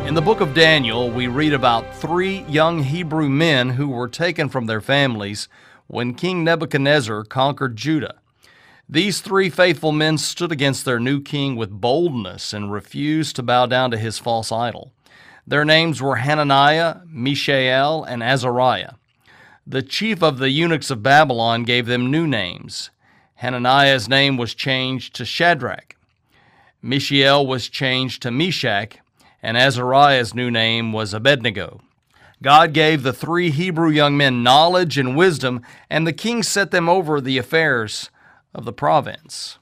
In 0.08 0.16
the 0.16 0.22
book 0.22 0.42
of 0.42 0.56
Daniel, 0.56 1.12
we 1.12 1.28
read 1.28 1.54
about 1.54 1.96
three 1.96 2.40
young 2.44 2.84
Hebrew 2.84 3.30
men 3.30 3.72
who 3.72 3.90
were 3.90 4.08
taken 4.08 4.50
from 4.50 4.66
their 4.66 4.82
families 4.82 5.48
when 5.86 6.16
King 6.16 6.44
Nebuchadnezzar 6.44 7.24
conquered 7.26 7.76
Judah. 7.76 8.16
These 8.90 9.22
three 9.22 9.52
faithful 9.52 9.92
men 9.92 10.18
stood 10.18 10.52
against 10.52 10.86
their 10.86 11.00
new 11.00 11.22
king 11.22 11.56
with 11.56 11.70
boldness 11.70 12.52
and 12.52 12.72
refused 12.72 13.36
to 13.36 13.44
bow 13.44 13.68
down 13.68 13.92
to 13.92 13.98
his 13.98 14.18
false 14.18 14.52
idol. 14.52 14.92
Their 15.46 15.66
names 15.66 16.02
were 16.02 16.16
Hananiah, 16.16 17.02
Mishael, 17.08 18.04
and 18.04 18.24
Azariah. 18.24 18.94
The 19.68 19.84
chief 19.84 20.24
of 20.24 20.40
the 20.40 20.50
eunuchs 20.50 20.90
of 20.90 21.04
Babylon 21.04 21.64
gave 21.64 21.86
them 21.86 22.10
new 22.10 22.26
names 22.26 22.90
Hananiah's 23.36 24.08
name 24.08 24.38
was 24.38 24.54
changed 24.54 25.16
to 25.16 25.26
Shadrach. 25.26 25.96
Mishael 26.82 27.46
was 27.46 27.70
changed 27.70 28.22
to 28.22 28.32
Meshach, 28.32 28.98
and 29.42 29.58
Azariah's 29.58 30.34
new 30.34 30.52
name 30.52 30.92
was 30.94 31.14
Abednego. 31.14 31.82
God 32.42 32.74
gave 32.74 33.04
the 33.04 33.14
three 33.14 33.52
Hebrew 33.52 33.90
young 33.90 34.18
men 34.18 34.44
knowledge 34.44 34.98
and 34.98 35.16
wisdom, 35.16 35.62
and 35.90 36.06
the 36.06 36.14
king 36.14 36.44
set 36.44 36.72
them 36.72 36.90
over 36.90 37.22
the 37.22 37.38
affairs 37.38 38.10
of 38.54 38.66
the 38.66 38.74
province. 38.74 39.60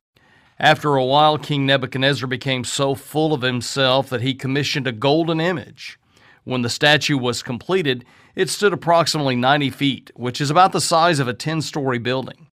After 0.60 0.96
a 0.96 1.06
while, 1.06 1.40
King 1.40 1.66
Nebuchadnezzar 1.66 2.28
became 2.28 2.64
so 2.64 2.94
full 2.94 3.34
of 3.34 3.42
himself 3.42 4.10
that 4.10 4.22
he 4.22 4.36
commissioned 4.36 4.86
a 4.86 4.92
golden 4.92 5.42
image. 5.42 6.00
When 6.44 6.62
the 6.62 6.70
statue 6.70 7.18
was 7.18 7.42
completed, 7.42 8.06
it 8.36 8.50
stood 8.50 8.74
approximately 8.74 9.36
90 9.36 9.72
feet, 9.72 10.12
which 10.16 10.40
is 10.40 10.50
about 10.50 10.72
the 10.72 10.82
size 10.82 11.20
of 11.20 11.28
a 11.28 11.34
10 11.34 11.62
story 11.62 11.98
building. 11.98 12.48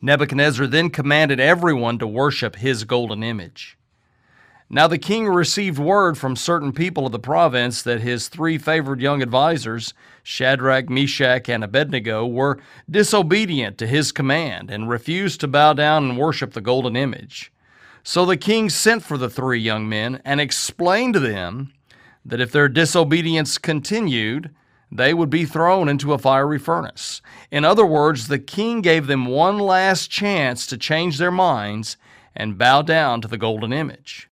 Nebuchadnezzar 0.00 0.66
then 0.66 0.90
commanded 0.90 1.40
everyone 1.40 1.98
to 1.98 2.06
worship 2.06 2.56
his 2.56 2.84
golden 2.84 3.22
image. 3.22 3.76
Now 4.70 4.86
the 4.86 4.98
king 4.98 5.26
received 5.26 5.78
word 5.78 6.18
from 6.18 6.36
certain 6.36 6.72
people 6.72 7.06
of 7.06 7.12
the 7.12 7.18
province 7.18 7.80
that 7.82 8.02
his 8.02 8.28
three 8.28 8.58
favored 8.58 9.00
young 9.00 9.22
advisers, 9.22 9.94
Shadrach, 10.22 10.90
Meshach, 10.90 11.48
and 11.48 11.64
Abednego, 11.64 12.26
were 12.26 12.58
disobedient 12.88 13.78
to 13.78 13.86
his 13.86 14.12
command 14.12 14.70
and 14.70 14.90
refused 14.90 15.40
to 15.40 15.48
bow 15.48 15.72
down 15.72 16.10
and 16.10 16.18
worship 16.18 16.52
the 16.52 16.60
golden 16.60 16.96
image. 16.96 17.50
So 18.02 18.26
the 18.26 18.36
king 18.36 18.68
sent 18.68 19.02
for 19.02 19.16
the 19.16 19.30
three 19.30 19.58
young 19.58 19.88
men 19.88 20.20
and 20.24 20.38
explained 20.38 21.14
to 21.14 21.20
them 21.20 21.72
that 22.24 22.40
if 22.40 22.52
their 22.52 22.68
disobedience 22.68 23.56
continued, 23.56 24.54
they 24.90 25.12
would 25.12 25.30
be 25.30 25.44
thrown 25.44 25.88
into 25.88 26.12
a 26.12 26.18
fiery 26.18 26.58
furnace. 26.58 27.20
In 27.50 27.64
other 27.64 27.86
words, 27.86 28.28
the 28.28 28.38
king 28.38 28.80
gave 28.80 29.06
them 29.06 29.26
one 29.26 29.58
last 29.58 30.10
chance 30.10 30.66
to 30.66 30.78
change 30.78 31.18
their 31.18 31.30
minds 31.30 31.96
and 32.34 32.58
bow 32.58 32.82
down 32.82 33.20
to 33.20 33.28
the 33.28 33.38
golden 33.38 33.72
image. 33.72 34.28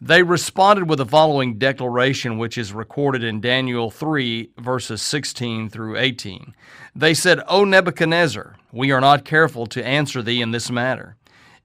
They 0.00 0.22
responded 0.22 0.88
with 0.88 0.98
the 0.98 1.06
following 1.06 1.58
declaration, 1.58 2.36
which 2.36 2.58
is 2.58 2.72
recorded 2.72 3.24
in 3.24 3.40
Daniel 3.40 3.90
3, 3.90 4.50
verses 4.58 5.00
16 5.00 5.70
through 5.70 5.96
18. 5.96 6.54
They 6.94 7.14
said, 7.14 7.40
O 7.48 7.64
Nebuchadnezzar, 7.64 8.56
we 8.72 8.92
are 8.92 9.00
not 9.00 9.24
careful 9.24 9.66
to 9.66 9.84
answer 9.84 10.22
thee 10.22 10.42
in 10.42 10.50
this 10.50 10.70
matter. 10.70 11.16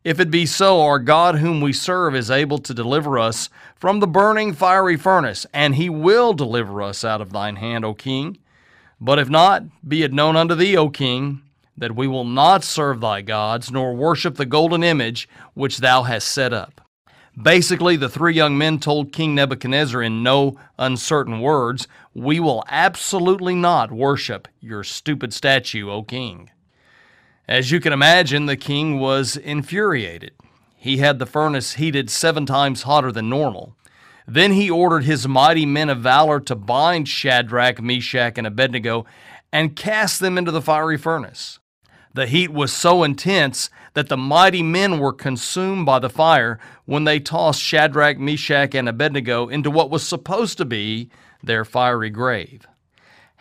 If 0.03 0.19
it 0.19 0.31
be 0.31 0.47
so, 0.47 0.81
our 0.81 0.97
God 0.97 1.35
whom 1.35 1.61
we 1.61 1.73
serve 1.73 2.15
is 2.15 2.31
able 2.31 2.57
to 2.57 2.73
deliver 2.73 3.19
us 3.19 3.49
from 3.75 3.99
the 3.99 4.07
burning 4.07 4.53
fiery 4.53 4.97
furnace, 4.97 5.45
and 5.53 5.75
he 5.75 5.89
will 5.89 6.33
deliver 6.33 6.81
us 6.81 7.05
out 7.05 7.21
of 7.21 7.31
thine 7.31 7.57
hand, 7.57 7.85
O 7.85 7.93
king. 7.93 8.39
But 8.99 9.19
if 9.19 9.29
not, 9.29 9.63
be 9.87 10.01
it 10.01 10.11
known 10.11 10.35
unto 10.35 10.55
thee, 10.55 10.75
O 10.75 10.89
king, 10.89 11.43
that 11.77 11.95
we 11.95 12.07
will 12.07 12.25
not 12.25 12.63
serve 12.63 12.99
thy 12.99 13.21
gods, 13.21 13.69
nor 13.69 13.93
worship 13.93 14.37
the 14.37 14.45
golden 14.47 14.83
image 14.83 15.29
which 15.53 15.77
thou 15.77 16.01
hast 16.01 16.27
set 16.27 16.51
up. 16.51 16.81
Basically, 17.39 17.95
the 17.95 18.09
three 18.09 18.33
young 18.33 18.57
men 18.57 18.79
told 18.79 19.13
King 19.13 19.35
Nebuchadnezzar 19.35 20.01
in 20.01 20.23
no 20.23 20.59
uncertain 20.79 21.41
words, 21.41 21.87
We 22.15 22.39
will 22.39 22.63
absolutely 22.67 23.53
not 23.53 23.91
worship 23.91 24.47
your 24.59 24.83
stupid 24.83 25.31
statue, 25.31 25.91
O 25.91 26.01
king. 26.01 26.49
As 27.51 27.69
you 27.69 27.81
can 27.81 27.91
imagine, 27.91 28.45
the 28.45 28.55
king 28.55 28.97
was 28.97 29.35
infuriated. 29.35 30.31
He 30.77 30.99
had 30.99 31.19
the 31.19 31.25
furnace 31.25 31.73
heated 31.73 32.09
seven 32.09 32.45
times 32.45 32.83
hotter 32.83 33.11
than 33.11 33.27
normal. 33.27 33.75
Then 34.25 34.53
he 34.53 34.69
ordered 34.69 35.03
his 35.03 35.27
mighty 35.27 35.65
men 35.65 35.89
of 35.89 35.99
valor 35.99 36.39
to 36.39 36.55
bind 36.55 37.09
Shadrach, 37.09 37.81
Meshach, 37.81 38.37
and 38.37 38.47
Abednego 38.47 39.05
and 39.51 39.75
cast 39.75 40.21
them 40.21 40.37
into 40.37 40.49
the 40.49 40.61
fiery 40.61 40.95
furnace. 40.97 41.59
The 42.13 42.25
heat 42.25 42.53
was 42.53 42.71
so 42.71 43.03
intense 43.03 43.69
that 43.95 44.07
the 44.07 44.15
mighty 44.15 44.63
men 44.63 44.97
were 44.97 45.11
consumed 45.11 45.85
by 45.85 45.99
the 45.99 46.09
fire 46.09 46.57
when 46.85 47.03
they 47.03 47.19
tossed 47.19 47.61
Shadrach, 47.61 48.17
Meshach, 48.17 48.73
and 48.73 48.87
Abednego 48.87 49.49
into 49.49 49.69
what 49.69 49.89
was 49.89 50.07
supposed 50.07 50.57
to 50.59 50.63
be 50.63 51.09
their 51.43 51.65
fiery 51.65 52.11
grave. 52.11 52.65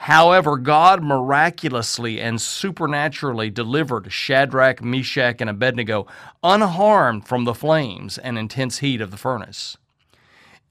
However, 0.04 0.56
God 0.56 1.02
miraculously 1.02 2.22
and 2.22 2.40
supernaturally 2.40 3.50
delivered 3.50 4.10
Shadrach, 4.10 4.82
Meshach, 4.82 5.42
and 5.42 5.50
Abednego 5.50 6.06
unharmed 6.42 7.28
from 7.28 7.44
the 7.44 7.52
flames 7.52 8.16
and 8.16 8.38
intense 8.38 8.78
heat 8.78 9.02
of 9.02 9.10
the 9.10 9.18
furnace. 9.18 9.76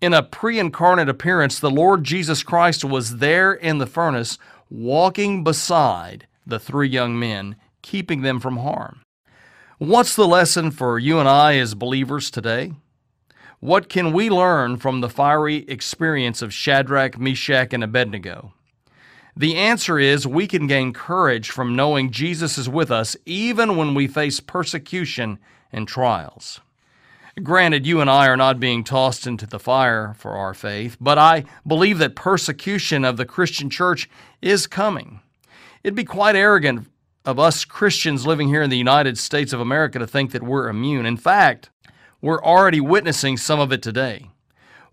In 0.01 0.15
a 0.15 0.23
pre 0.23 0.57
incarnate 0.57 1.09
appearance, 1.09 1.59
the 1.59 1.69
Lord 1.69 2.03
Jesus 2.03 2.41
Christ 2.41 2.83
was 2.83 3.17
there 3.17 3.53
in 3.53 3.77
the 3.77 3.85
furnace, 3.85 4.39
walking 4.67 5.43
beside 5.43 6.25
the 6.47 6.59
three 6.59 6.89
young 6.89 7.19
men 7.19 7.55
keeping 7.83 8.23
them 8.23 8.39
from 8.39 8.57
harm. 8.57 9.03
What's 9.77 10.15
the 10.15 10.27
lesson 10.27 10.71
for 10.71 10.97
you 10.97 11.19
and 11.19 11.29
I 11.29 11.57
as 11.57 11.75
believers 11.75 12.31
today? 12.31 12.73
What 13.59 13.89
can 13.89 14.11
we 14.11 14.31
learn 14.31 14.77
from 14.77 15.01
the 15.01 15.09
fiery 15.09 15.57
experience 15.67 16.41
of 16.41 16.51
Shadrach, 16.51 17.19
Meshach, 17.19 17.73
and 17.73 17.83
Abednego? 17.83 18.53
The 19.39 19.55
answer 19.55 19.97
is 19.97 20.27
we 20.27 20.47
can 20.47 20.67
gain 20.67 20.91
courage 20.91 21.49
from 21.49 21.73
knowing 21.73 22.11
Jesus 22.11 22.57
is 22.57 22.67
with 22.67 22.91
us 22.91 23.15
even 23.25 23.77
when 23.77 23.93
we 23.93 24.05
face 24.05 24.41
persecution 24.41 25.39
and 25.71 25.87
trials. 25.87 26.59
Granted, 27.41 27.87
you 27.87 28.01
and 28.01 28.09
I 28.09 28.27
are 28.27 28.35
not 28.35 28.59
being 28.59 28.83
tossed 28.83 29.25
into 29.25 29.47
the 29.47 29.57
fire 29.57 30.13
for 30.17 30.31
our 30.31 30.53
faith, 30.53 30.97
but 30.99 31.17
I 31.17 31.45
believe 31.65 31.99
that 31.99 32.17
persecution 32.17 33.05
of 33.05 33.15
the 33.15 33.23
Christian 33.23 33.69
church 33.69 34.09
is 34.41 34.67
coming. 34.67 35.21
It'd 35.85 35.95
be 35.95 36.03
quite 36.03 36.35
arrogant 36.35 36.87
of 37.23 37.39
us 37.39 37.63
Christians 37.63 38.27
living 38.27 38.49
here 38.49 38.61
in 38.61 38.69
the 38.69 38.77
United 38.77 39.17
States 39.17 39.53
of 39.53 39.61
America 39.61 39.99
to 39.99 40.07
think 40.07 40.31
that 40.31 40.43
we're 40.43 40.67
immune. 40.67 41.05
In 41.05 41.15
fact, 41.15 41.69
we're 42.19 42.43
already 42.43 42.81
witnessing 42.81 43.37
some 43.37 43.61
of 43.61 43.71
it 43.71 43.81
today. 43.81 44.31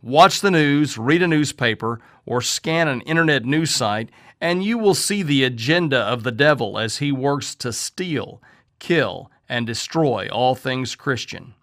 Watch 0.02 0.40
the 0.40 0.52
news, 0.52 0.96
read 0.96 1.22
a 1.22 1.26
newspaper, 1.26 2.00
or 2.26 2.40
scan 2.40 2.86
an 2.86 3.00
internet 3.02 3.44
news 3.44 3.74
site, 3.74 4.10
and 4.40 4.64
you 4.64 4.78
will 4.78 4.94
see 4.94 5.22
the 5.22 5.44
agenda 5.44 5.98
of 5.98 6.22
the 6.22 6.32
devil 6.32 6.78
as 6.78 6.98
he 6.98 7.10
works 7.12 7.54
to 7.56 7.72
steal, 7.72 8.42
kill, 8.78 9.30
and 9.48 9.66
destroy 9.66 10.28
all 10.30 10.54
things 10.54 10.94
Christian. 10.94 11.54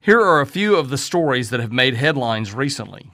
Here 0.00 0.20
are 0.20 0.40
a 0.40 0.46
few 0.46 0.76
of 0.76 0.90
the 0.90 0.98
stories 0.98 1.50
that 1.50 1.60
have 1.60 1.72
made 1.72 1.94
headlines 1.94 2.54
recently. 2.54 3.10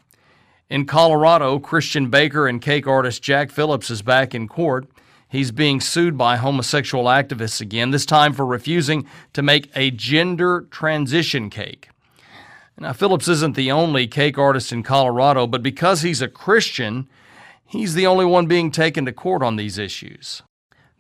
In 0.71 0.87
Colorado, 0.87 1.59
Christian 1.59 2.09
baker 2.09 2.47
and 2.49 2.61
cake 2.61 2.87
artist 2.87 3.23
Jack 3.23 3.51
Phillips 3.51 3.91
is 3.91 4.03
back 4.03 4.35
in 4.35 4.49
court 4.49 4.87
He's 5.35 5.51
being 5.51 5.81
sued 5.81 6.17
by 6.17 6.37
homosexual 6.37 7.07
activists 7.07 7.61
again, 7.61 7.91
this 7.91 8.07
time 8.07 8.33
for 8.35 8.47
refusing 8.47 9.05
to 9.33 9.43
make 9.43 9.69
a 9.75 9.91
gender 9.91 10.69
transition 10.71 11.51
cake. 11.51 11.89
Now, 12.79 12.93
Phillips 12.93 13.27
isn't 13.27 13.57
the 13.57 13.73
only 13.73 14.07
cake 14.07 14.39
artist 14.39 14.71
in 14.71 14.85
Colorado, 14.85 15.49
but 15.49 15.61
because 15.61 16.03
he's 16.03 16.23
a 16.23 16.29
Christian, 16.29 17.09
he's 17.67 17.95
the 17.95 18.07
only 18.07 18.25
one 18.25 18.47
being 18.47 18.71
taken 18.71 19.05
to 19.05 19.13
court 19.13 19.43
on 19.43 19.57
these 19.57 19.79
issues. 19.79 20.43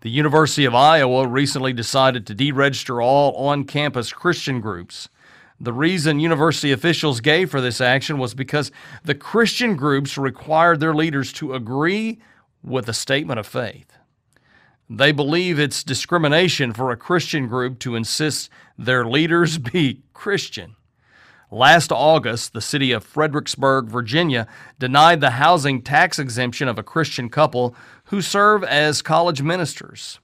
The 0.00 0.10
University 0.10 0.66
of 0.66 0.74
Iowa 0.74 1.26
recently 1.26 1.72
decided 1.72 2.26
to 2.26 2.34
deregister 2.34 3.02
all 3.02 3.34
on 3.48 3.64
campus 3.64 4.12
Christian 4.12 4.60
groups. 4.60 5.08
The 5.58 5.72
reason 5.72 6.20
university 6.20 6.72
officials 6.72 7.20
gave 7.20 7.50
for 7.50 7.60
this 7.60 7.80
action 7.80 8.18
was 8.18 8.34
because 8.34 8.70
the 9.04 9.14
Christian 9.14 9.76
groups 9.76 10.18
required 10.18 10.80
their 10.80 10.94
leaders 10.94 11.32
to 11.34 11.54
agree 11.54 12.20
with 12.62 12.88
a 12.88 12.92
statement 12.92 13.40
of 13.40 13.46
faith. 13.46 13.96
They 14.90 15.12
believe 15.12 15.58
it's 15.58 15.82
discrimination 15.82 16.72
for 16.72 16.90
a 16.90 16.96
Christian 16.96 17.48
group 17.48 17.78
to 17.80 17.96
insist 17.96 18.50
their 18.76 19.06
leaders 19.06 19.56
be 19.72 20.02
Christian. 20.12 20.76
Last 21.54 21.92
August, 21.92 22.52
the 22.52 22.60
city 22.60 22.90
of 22.90 23.04
Fredericksburg, 23.04 23.86
Virginia, 23.86 24.48
denied 24.80 25.20
the 25.20 25.30
housing 25.30 25.82
tax 25.82 26.18
exemption 26.18 26.66
of 26.66 26.80
a 26.80 26.82
Christian 26.82 27.28
couple 27.28 27.76
who 28.06 28.20
serve 28.20 28.64
as 28.64 29.02
college 29.02 29.40
ministers. 29.40 30.18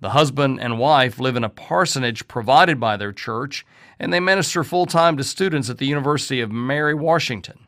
The 0.00 0.10
husband 0.10 0.58
and 0.58 0.78
wife 0.78 1.18
live 1.20 1.36
in 1.36 1.44
a 1.44 1.50
parsonage 1.50 2.26
provided 2.28 2.80
by 2.80 2.96
their 2.96 3.12
church, 3.12 3.66
and 3.98 4.10
they 4.10 4.20
minister 4.20 4.64
full 4.64 4.86
time 4.86 5.18
to 5.18 5.22
students 5.22 5.68
at 5.68 5.76
the 5.76 5.86
University 5.86 6.40
of 6.40 6.50
Mary 6.50 6.94
Washington. 6.94 7.66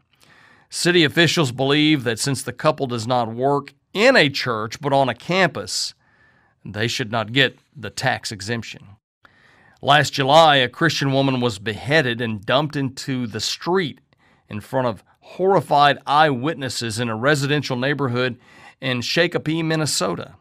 City 0.70 1.04
officials 1.04 1.52
believe 1.52 2.04
that 2.04 2.18
since 2.18 2.42
the 2.42 2.50
couple 2.50 2.86
does 2.86 3.06
not 3.06 3.30
work 3.30 3.74
in 3.92 4.16
a 4.16 4.30
church 4.30 4.80
but 4.80 4.94
on 4.94 5.10
a 5.10 5.14
campus, 5.14 5.92
they 6.64 6.88
should 6.88 7.12
not 7.12 7.34
get 7.34 7.58
the 7.76 7.90
tax 7.90 8.32
exemption. 8.32 8.96
Last 9.84 10.12
July, 10.12 10.56
a 10.58 10.68
Christian 10.68 11.12
woman 11.12 11.40
was 11.40 11.58
beheaded 11.58 12.20
and 12.20 12.46
dumped 12.46 12.76
into 12.76 13.26
the 13.26 13.40
street 13.40 14.00
in 14.48 14.60
front 14.60 14.86
of 14.86 15.02
horrified 15.18 15.98
eyewitnesses 16.06 17.00
in 17.00 17.08
a 17.08 17.16
residential 17.16 17.76
neighborhood 17.76 18.38
in 18.80 19.00
Shakopee, 19.00 19.64
Minnesota. 19.64 20.36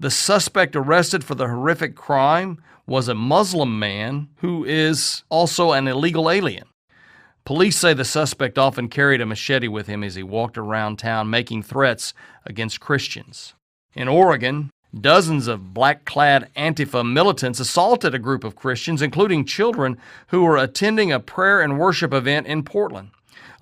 The 0.00 0.10
suspect 0.10 0.74
arrested 0.74 1.22
for 1.22 1.34
the 1.34 1.48
horrific 1.48 1.94
crime 1.94 2.62
was 2.86 3.08
a 3.08 3.14
Muslim 3.14 3.78
man 3.78 4.28
who 4.36 4.64
is 4.64 5.22
also 5.28 5.72
an 5.72 5.86
illegal 5.86 6.30
alien. 6.30 6.64
Police 7.44 7.76
say 7.76 7.92
the 7.92 8.06
suspect 8.06 8.56
often 8.56 8.88
carried 8.88 9.20
a 9.20 9.26
machete 9.26 9.68
with 9.68 9.86
him 9.86 10.02
as 10.02 10.14
he 10.14 10.22
walked 10.22 10.56
around 10.56 10.98
town 10.98 11.28
making 11.28 11.62
threats 11.62 12.14
against 12.46 12.80
Christians. 12.80 13.52
In 13.92 14.08
Oregon, 14.08 14.70
Dozens 14.98 15.46
of 15.46 15.72
black 15.72 16.04
clad 16.04 16.50
Antifa 16.54 17.10
militants 17.10 17.60
assaulted 17.60 18.14
a 18.14 18.18
group 18.18 18.44
of 18.44 18.56
Christians, 18.56 19.00
including 19.00 19.46
children, 19.46 19.96
who 20.26 20.42
were 20.42 20.58
attending 20.58 21.10
a 21.10 21.18
prayer 21.18 21.62
and 21.62 21.78
worship 21.78 22.12
event 22.12 22.46
in 22.46 22.62
Portland. 22.62 23.10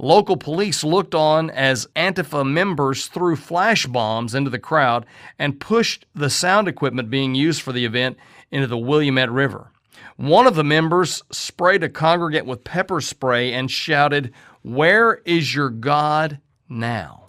Local 0.00 0.36
police 0.36 0.82
looked 0.82 1.14
on 1.14 1.48
as 1.50 1.86
Antifa 1.94 2.44
members 2.44 3.06
threw 3.06 3.36
flash 3.36 3.86
bombs 3.86 4.34
into 4.34 4.50
the 4.50 4.58
crowd 4.58 5.06
and 5.38 5.60
pushed 5.60 6.04
the 6.14 6.30
sound 6.30 6.66
equipment 6.66 7.10
being 7.10 7.36
used 7.36 7.62
for 7.62 7.72
the 7.72 7.84
event 7.84 8.16
into 8.50 8.66
the 8.66 8.78
Willamette 8.78 9.30
River. 9.30 9.70
One 10.16 10.48
of 10.48 10.56
the 10.56 10.64
members 10.64 11.22
sprayed 11.30 11.84
a 11.84 11.88
congregant 11.88 12.46
with 12.46 12.64
pepper 12.64 13.00
spray 13.00 13.52
and 13.52 13.70
shouted, 13.70 14.32
Where 14.62 15.20
is 15.24 15.54
your 15.54 15.70
God 15.70 16.40
now? 16.68 17.19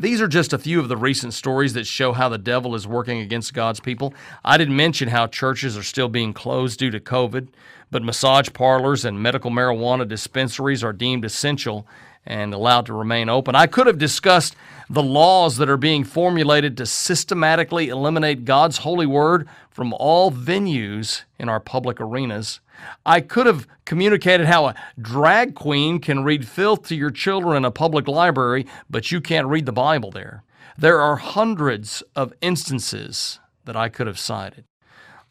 These 0.00 0.22
are 0.22 0.28
just 0.28 0.54
a 0.54 0.58
few 0.58 0.80
of 0.80 0.88
the 0.88 0.96
recent 0.96 1.34
stories 1.34 1.74
that 1.74 1.86
show 1.86 2.14
how 2.14 2.30
the 2.30 2.38
devil 2.38 2.74
is 2.74 2.86
working 2.86 3.20
against 3.20 3.52
God's 3.52 3.80
people. 3.80 4.14
I 4.42 4.56
didn't 4.56 4.74
mention 4.74 5.10
how 5.10 5.26
churches 5.26 5.76
are 5.76 5.82
still 5.82 6.08
being 6.08 6.32
closed 6.32 6.78
due 6.78 6.90
to 6.90 6.98
COVID, 6.98 7.48
but 7.90 8.02
massage 8.02 8.48
parlors 8.54 9.04
and 9.04 9.22
medical 9.22 9.50
marijuana 9.50 10.08
dispensaries 10.08 10.82
are 10.82 10.94
deemed 10.94 11.26
essential 11.26 11.86
and 12.30 12.54
allowed 12.54 12.86
to 12.86 12.94
remain 12.94 13.28
open. 13.28 13.56
I 13.56 13.66
could 13.66 13.88
have 13.88 13.98
discussed 13.98 14.54
the 14.88 15.02
laws 15.02 15.56
that 15.56 15.68
are 15.68 15.76
being 15.76 16.04
formulated 16.04 16.76
to 16.76 16.86
systematically 16.86 17.88
eliminate 17.88 18.44
God's 18.44 18.78
holy 18.78 19.04
word 19.04 19.48
from 19.68 19.92
all 19.94 20.30
venues 20.30 21.22
in 21.40 21.48
our 21.48 21.58
public 21.58 22.00
arenas. 22.00 22.60
I 23.04 23.20
could 23.20 23.46
have 23.46 23.66
communicated 23.84 24.46
how 24.46 24.66
a 24.66 24.76
drag 25.00 25.56
queen 25.56 25.98
can 25.98 26.22
read 26.22 26.46
filth 26.46 26.84
to 26.84 26.94
your 26.94 27.10
children 27.10 27.56
in 27.56 27.64
a 27.64 27.72
public 27.72 28.06
library, 28.06 28.64
but 28.88 29.10
you 29.10 29.20
can't 29.20 29.48
read 29.48 29.66
the 29.66 29.72
Bible 29.72 30.12
there. 30.12 30.44
There 30.78 31.00
are 31.00 31.16
hundreds 31.16 32.04
of 32.14 32.32
instances 32.40 33.40
that 33.64 33.76
I 33.76 33.88
could 33.88 34.06
have 34.06 34.20
cited. 34.20 34.66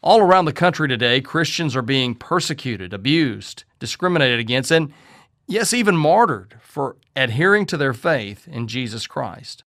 All 0.02 0.20
around 0.20 0.44
the 0.44 0.52
country 0.52 0.86
today, 0.86 1.22
Christians 1.22 1.74
are 1.74 1.82
being 1.82 2.14
persecuted, 2.14 2.92
abused, 2.92 3.64
discriminated 3.78 4.38
against, 4.38 4.70
and 4.70 4.92
yes, 5.50 5.74
even 5.74 5.96
martyred 5.96 6.56
for 6.62 6.96
adhering 7.16 7.66
to 7.66 7.76
their 7.76 7.92
faith 7.92 8.46
in 8.48 8.68
Jesus 8.68 9.06
Christ. 9.06 9.64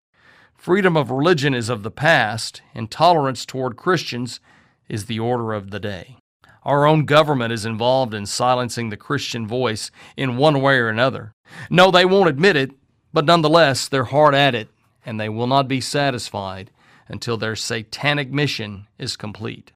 Freedom 0.57 0.97
of 0.97 1.11
religion 1.11 1.55
is 1.55 1.69
of 1.69 1.85
the 1.85 1.91
past, 1.91 2.61
and 2.75 2.91
tolerance 2.91 3.47
toward 3.47 3.77
Christians 3.77 4.41
is 4.89 5.07
the 5.07 5.21
order 5.21 5.53
of 5.53 5.71
the 5.71 5.79
day. 5.79 6.17
Our 6.65 6.85
own 6.85 7.05
government 7.05 7.53
is 7.53 7.65
involved 7.65 8.13
in 8.13 8.27
silencing 8.27 8.91
the 8.91 8.97
Christian 8.97 9.47
voice 9.47 9.91
in 10.17 10.37
one 10.37 10.61
way 10.61 10.77
or 10.79 10.89
another. 10.89 11.33
No, 11.71 11.91
they 11.91 12.05
won't 12.05 12.29
admit 12.29 12.57
it, 12.57 12.73
but 13.13 13.25
nonetheless, 13.25 13.89
they're 13.89 14.05
hard 14.05 14.35
at 14.35 14.55
it, 14.55 14.69
and 15.07 15.19
they 15.19 15.29
will 15.29 15.47
not 15.47 15.69
be 15.69 15.81
satisfied 15.81 16.71
until 17.07 17.37
their 17.37 17.57
satanic 17.57 18.31
mission 18.31 18.87
is 18.99 19.17
complete. 19.17 19.73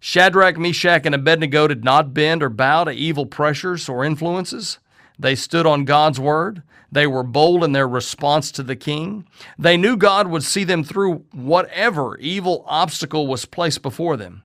Shadrach, 0.00 0.56
Meshach, 0.56 1.04
and 1.04 1.14
Abednego 1.14 1.68
did 1.68 1.84
not 1.84 2.14
bend 2.14 2.42
or 2.42 2.48
bow 2.48 2.84
to 2.84 2.90
evil 2.90 3.26
pressures 3.26 3.86
or 3.86 4.02
influences. 4.02 4.78
They 5.20 5.34
stood 5.34 5.66
on 5.66 5.84
God's 5.84 6.18
word. 6.18 6.62
They 6.90 7.06
were 7.06 7.22
bold 7.22 7.62
in 7.62 7.72
their 7.72 7.86
response 7.86 8.50
to 8.52 8.62
the 8.62 8.74
king. 8.74 9.26
They 9.58 9.76
knew 9.76 9.96
God 9.96 10.28
would 10.28 10.42
see 10.42 10.64
them 10.64 10.82
through 10.82 11.26
whatever 11.32 12.16
evil 12.16 12.64
obstacle 12.66 13.26
was 13.26 13.44
placed 13.44 13.82
before 13.82 14.16
them. 14.16 14.44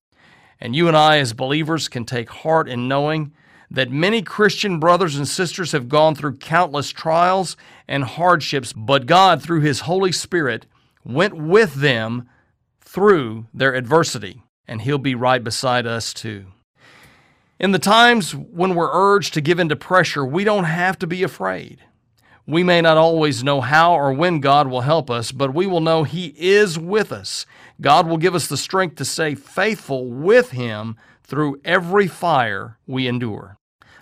And 0.59 0.75
you 0.75 0.87
and 0.87 0.97
I, 0.97 1.17
as 1.17 1.33
believers, 1.33 1.87
can 1.87 2.03
take 2.03 2.29
heart 2.29 2.67
in 2.67 2.89
knowing 2.89 3.33
that 3.71 3.89
many 3.89 4.21
Christian 4.21 4.79
brothers 4.79 5.15
and 5.15 5.27
sisters 5.27 5.71
have 5.71 5.89
gone 5.89 6.13
through 6.13 6.37
countless 6.37 6.89
trials 6.91 7.55
and 7.87 8.03
hardships, 8.03 8.73
but 8.73 9.05
God, 9.05 9.41
through 9.41 9.61
His 9.61 9.81
Holy 9.81 10.11
Spirit, 10.11 10.65
went 11.03 11.35
with 11.35 11.75
them 11.75 12.29
through 12.81 13.47
their 13.53 13.73
adversity, 13.73 14.43
and 14.67 14.81
He'll 14.81 14.97
be 14.97 15.15
right 15.15 15.43
beside 15.43 15.87
us 15.87 16.13
too. 16.13 16.47
In 17.57 17.71
the 17.71 17.79
times 17.79 18.35
when 18.35 18.75
we're 18.75 18.91
urged 18.91 19.33
to 19.33 19.41
give 19.41 19.59
in 19.59 19.69
to 19.69 19.77
pressure, 19.77 20.25
we 20.25 20.43
don't 20.43 20.65
have 20.65 20.99
to 20.99 21.07
be 21.07 21.23
afraid. 21.23 21.79
We 22.45 22.63
may 22.63 22.81
not 22.81 22.97
always 22.97 23.45
know 23.45 23.61
how 23.61 23.95
or 23.95 24.11
when 24.11 24.41
God 24.41 24.67
will 24.67 24.81
help 24.81 25.09
us, 25.09 25.31
but 25.31 25.53
we 25.53 25.65
will 25.65 25.79
know 25.79 26.03
He 26.03 26.35
is 26.37 26.77
with 26.77 27.13
us. 27.13 27.45
God 27.79 28.07
will 28.07 28.17
give 28.17 28.35
us 28.35 28.47
the 28.47 28.57
strength 28.57 28.97
to 28.97 29.05
stay 29.05 29.35
faithful 29.35 30.11
with 30.11 30.51
Him 30.51 30.97
through 31.23 31.61
every 31.63 32.07
fire 32.07 32.77
we 32.85 33.07
endure. 33.07 33.57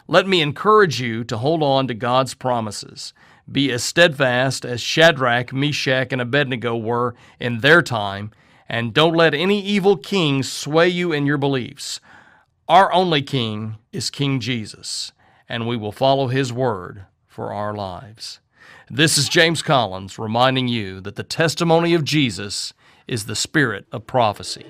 Let 0.08 0.28
me 0.28 0.42
encourage 0.42 1.00
you 1.00 1.24
to 1.26 1.38
hold 1.38 1.62
on 1.62 1.88
to 1.88 1.94
God's 1.94 2.34
promises. 2.34 3.14
Be 3.50 3.72
as 3.72 3.84
steadfast 3.84 4.66
as 4.66 4.82
Shadrach, 4.82 5.54
Meshach, 5.54 6.12
and 6.12 6.22
Abednego 6.22 6.76
were 6.76 7.14
in 7.40 7.60
their 7.60 7.84
time, 7.84 8.32
and 8.68 8.94
don't 8.94 9.16
let 9.16 9.36
any 9.36 9.62
evil 9.62 9.96
king 9.96 10.42
sway 10.42 10.90
you 10.90 11.14
in 11.14 11.28
your 11.28 11.38
beliefs. 11.38 12.02
Our 12.70 12.94
only 12.94 13.22
King 13.22 13.76
is 13.92 14.10
King 14.10 14.40
Jesus, 14.40 15.12
and 15.50 15.68
we 15.68 15.76
will 15.76 15.92
follow 15.92 16.28
His 16.28 16.54
word 16.54 17.06
for 17.28 17.52
our 17.52 17.74
lives. 17.74 18.40
This 18.90 19.18
is 19.18 19.28
James 19.28 19.62
Collins 19.62 20.18
reminding 20.18 20.70
you 20.70 21.02
that 21.02 21.18
the 21.18 21.24
testimony 21.24 21.94
of 21.94 22.06
Jesus 22.06 22.74
is 23.06 23.26
the 23.26 23.36
spirit 23.36 23.86
of 23.92 24.08
prophecy. 24.08 24.66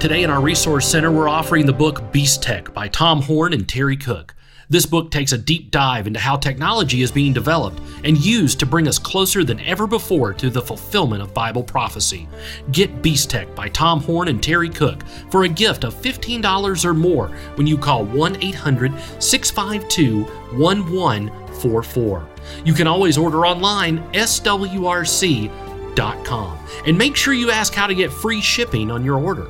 Today 0.00 0.24
in 0.24 0.30
our 0.30 0.40
Resource 0.40 0.88
Center, 0.88 1.12
we're 1.12 1.28
offering 1.28 1.64
the 1.64 1.72
book 1.72 2.10
Beast 2.10 2.42
Tech 2.42 2.74
by 2.74 2.88
Tom 2.88 3.22
Horn 3.22 3.52
and 3.52 3.68
Terry 3.68 3.96
Cook. 3.96 4.34
This 4.70 4.84
book 4.84 5.10
takes 5.10 5.32
a 5.32 5.38
deep 5.38 5.70
dive 5.70 6.06
into 6.06 6.20
how 6.20 6.36
technology 6.36 7.00
is 7.00 7.10
being 7.10 7.32
developed 7.32 7.80
and 8.04 8.18
used 8.18 8.60
to 8.60 8.66
bring 8.66 8.86
us 8.86 8.98
closer 8.98 9.42
than 9.42 9.60
ever 9.60 9.86
before 9.86 10.34
to 10.34 10.50
the 10.50 10.60
fulfillment 10.60 11.22
of 11.22 11.32
Bible 11.32 11.62
prophecy. 11.62 12.28
Get 12.70 13.00
Beast 13.00 13.30
Tech 13.30 13.54
by 13.54 13.70
Tom 13.70 14.00
Horn 14.02 14.28
and 14.28 14.42
Terry 14.42 14.68
Cook 14.68 15.04
for 15.30 15.44
a 15.44 15.48
gift 15.48 15.84
of 15.84 15.94
$15 15.94 16.84
or 16.84 16.92
more 16.92 17.28
when 17.54 17.66
you 17.66 17.78
call 17.78 18.04
1 18.04 18.42
800 18.42 18.92
652 19.18 20.24
1144. 20.58 22.28
You 22.66 22.74
can 22.74 22.86
always 22.86 23.16
order 23.16 23.46
online, 23.46 24.00
swrc.com. 24.12 25.48
And 26.86 26.98
make 26.98 27.16
sure 27.16 27.32
you 27.32 27.50
ask 27.50 27.72
how 27.72 27.86
to 27.86 27.94
get 27.94 28.12
free 28.12 28.42
shipping 28.42 28.90
on 28.90 29.02
your 29.02 29.18
order. 29.18 29.48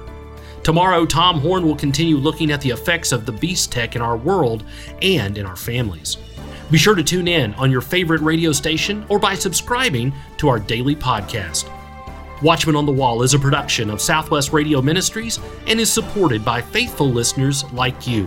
Tomorrow, 0.68 1.06
Tom 1.06 1.40
Horn 1.40 1.64
will 1.64 1.74
continue 1.74 2.18
looking 2.18 2.50
at 2.50 2.60
the 2.60 2.68
effects 2.68 3.10
of 3.10 3.24
the 3.24 3.32
beast 3.32 3.72
tech 3.72 3.96
in 3.96 4.02
our 4.02 4.18
world 4.18 4.64
and 5.00 5.38
in 5.38 5.46
our 5.46 5.56
families. 5.56 6.18
Be 6.70 6.76
sure 6.76 6.94
to 6.94 7.02
tune 7.02 7.26
in 7.26 7.54
on 7.54 7.70
your 7.70 7.80
favorite 7.80 8.20
radio 8.20 8.52
station 8.52 9.06
or 9.08 9.18
by 9.18 9.34
subscribing 9.34 10.12
to 10.36 10.46
our 10.50 10.58
daily 10.58 10.94
podcast. 10.94 11.72
Watchman 12.42 12.76
on 12.76 12.84
the 12.84 12.92
Wall 12.92 13.22
is 13.22 13.32
a 13.32 13.38
production 13.38 13.88
of 13.88 14.02
Southwest 14.02 14.52
Radio 14.52 14.82
Ministries 14.82 15.40
and 15.66 15.80
is 15.80 15.90
supported 15.90 16.44
by 16.44 16.60
faithful 16.60 17.08
listeners 17.08 17.64
like 17.72 18.06
you. 18.06 18.26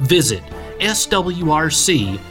Visit 0.00 0.42
swrc.com. 0.78 2.22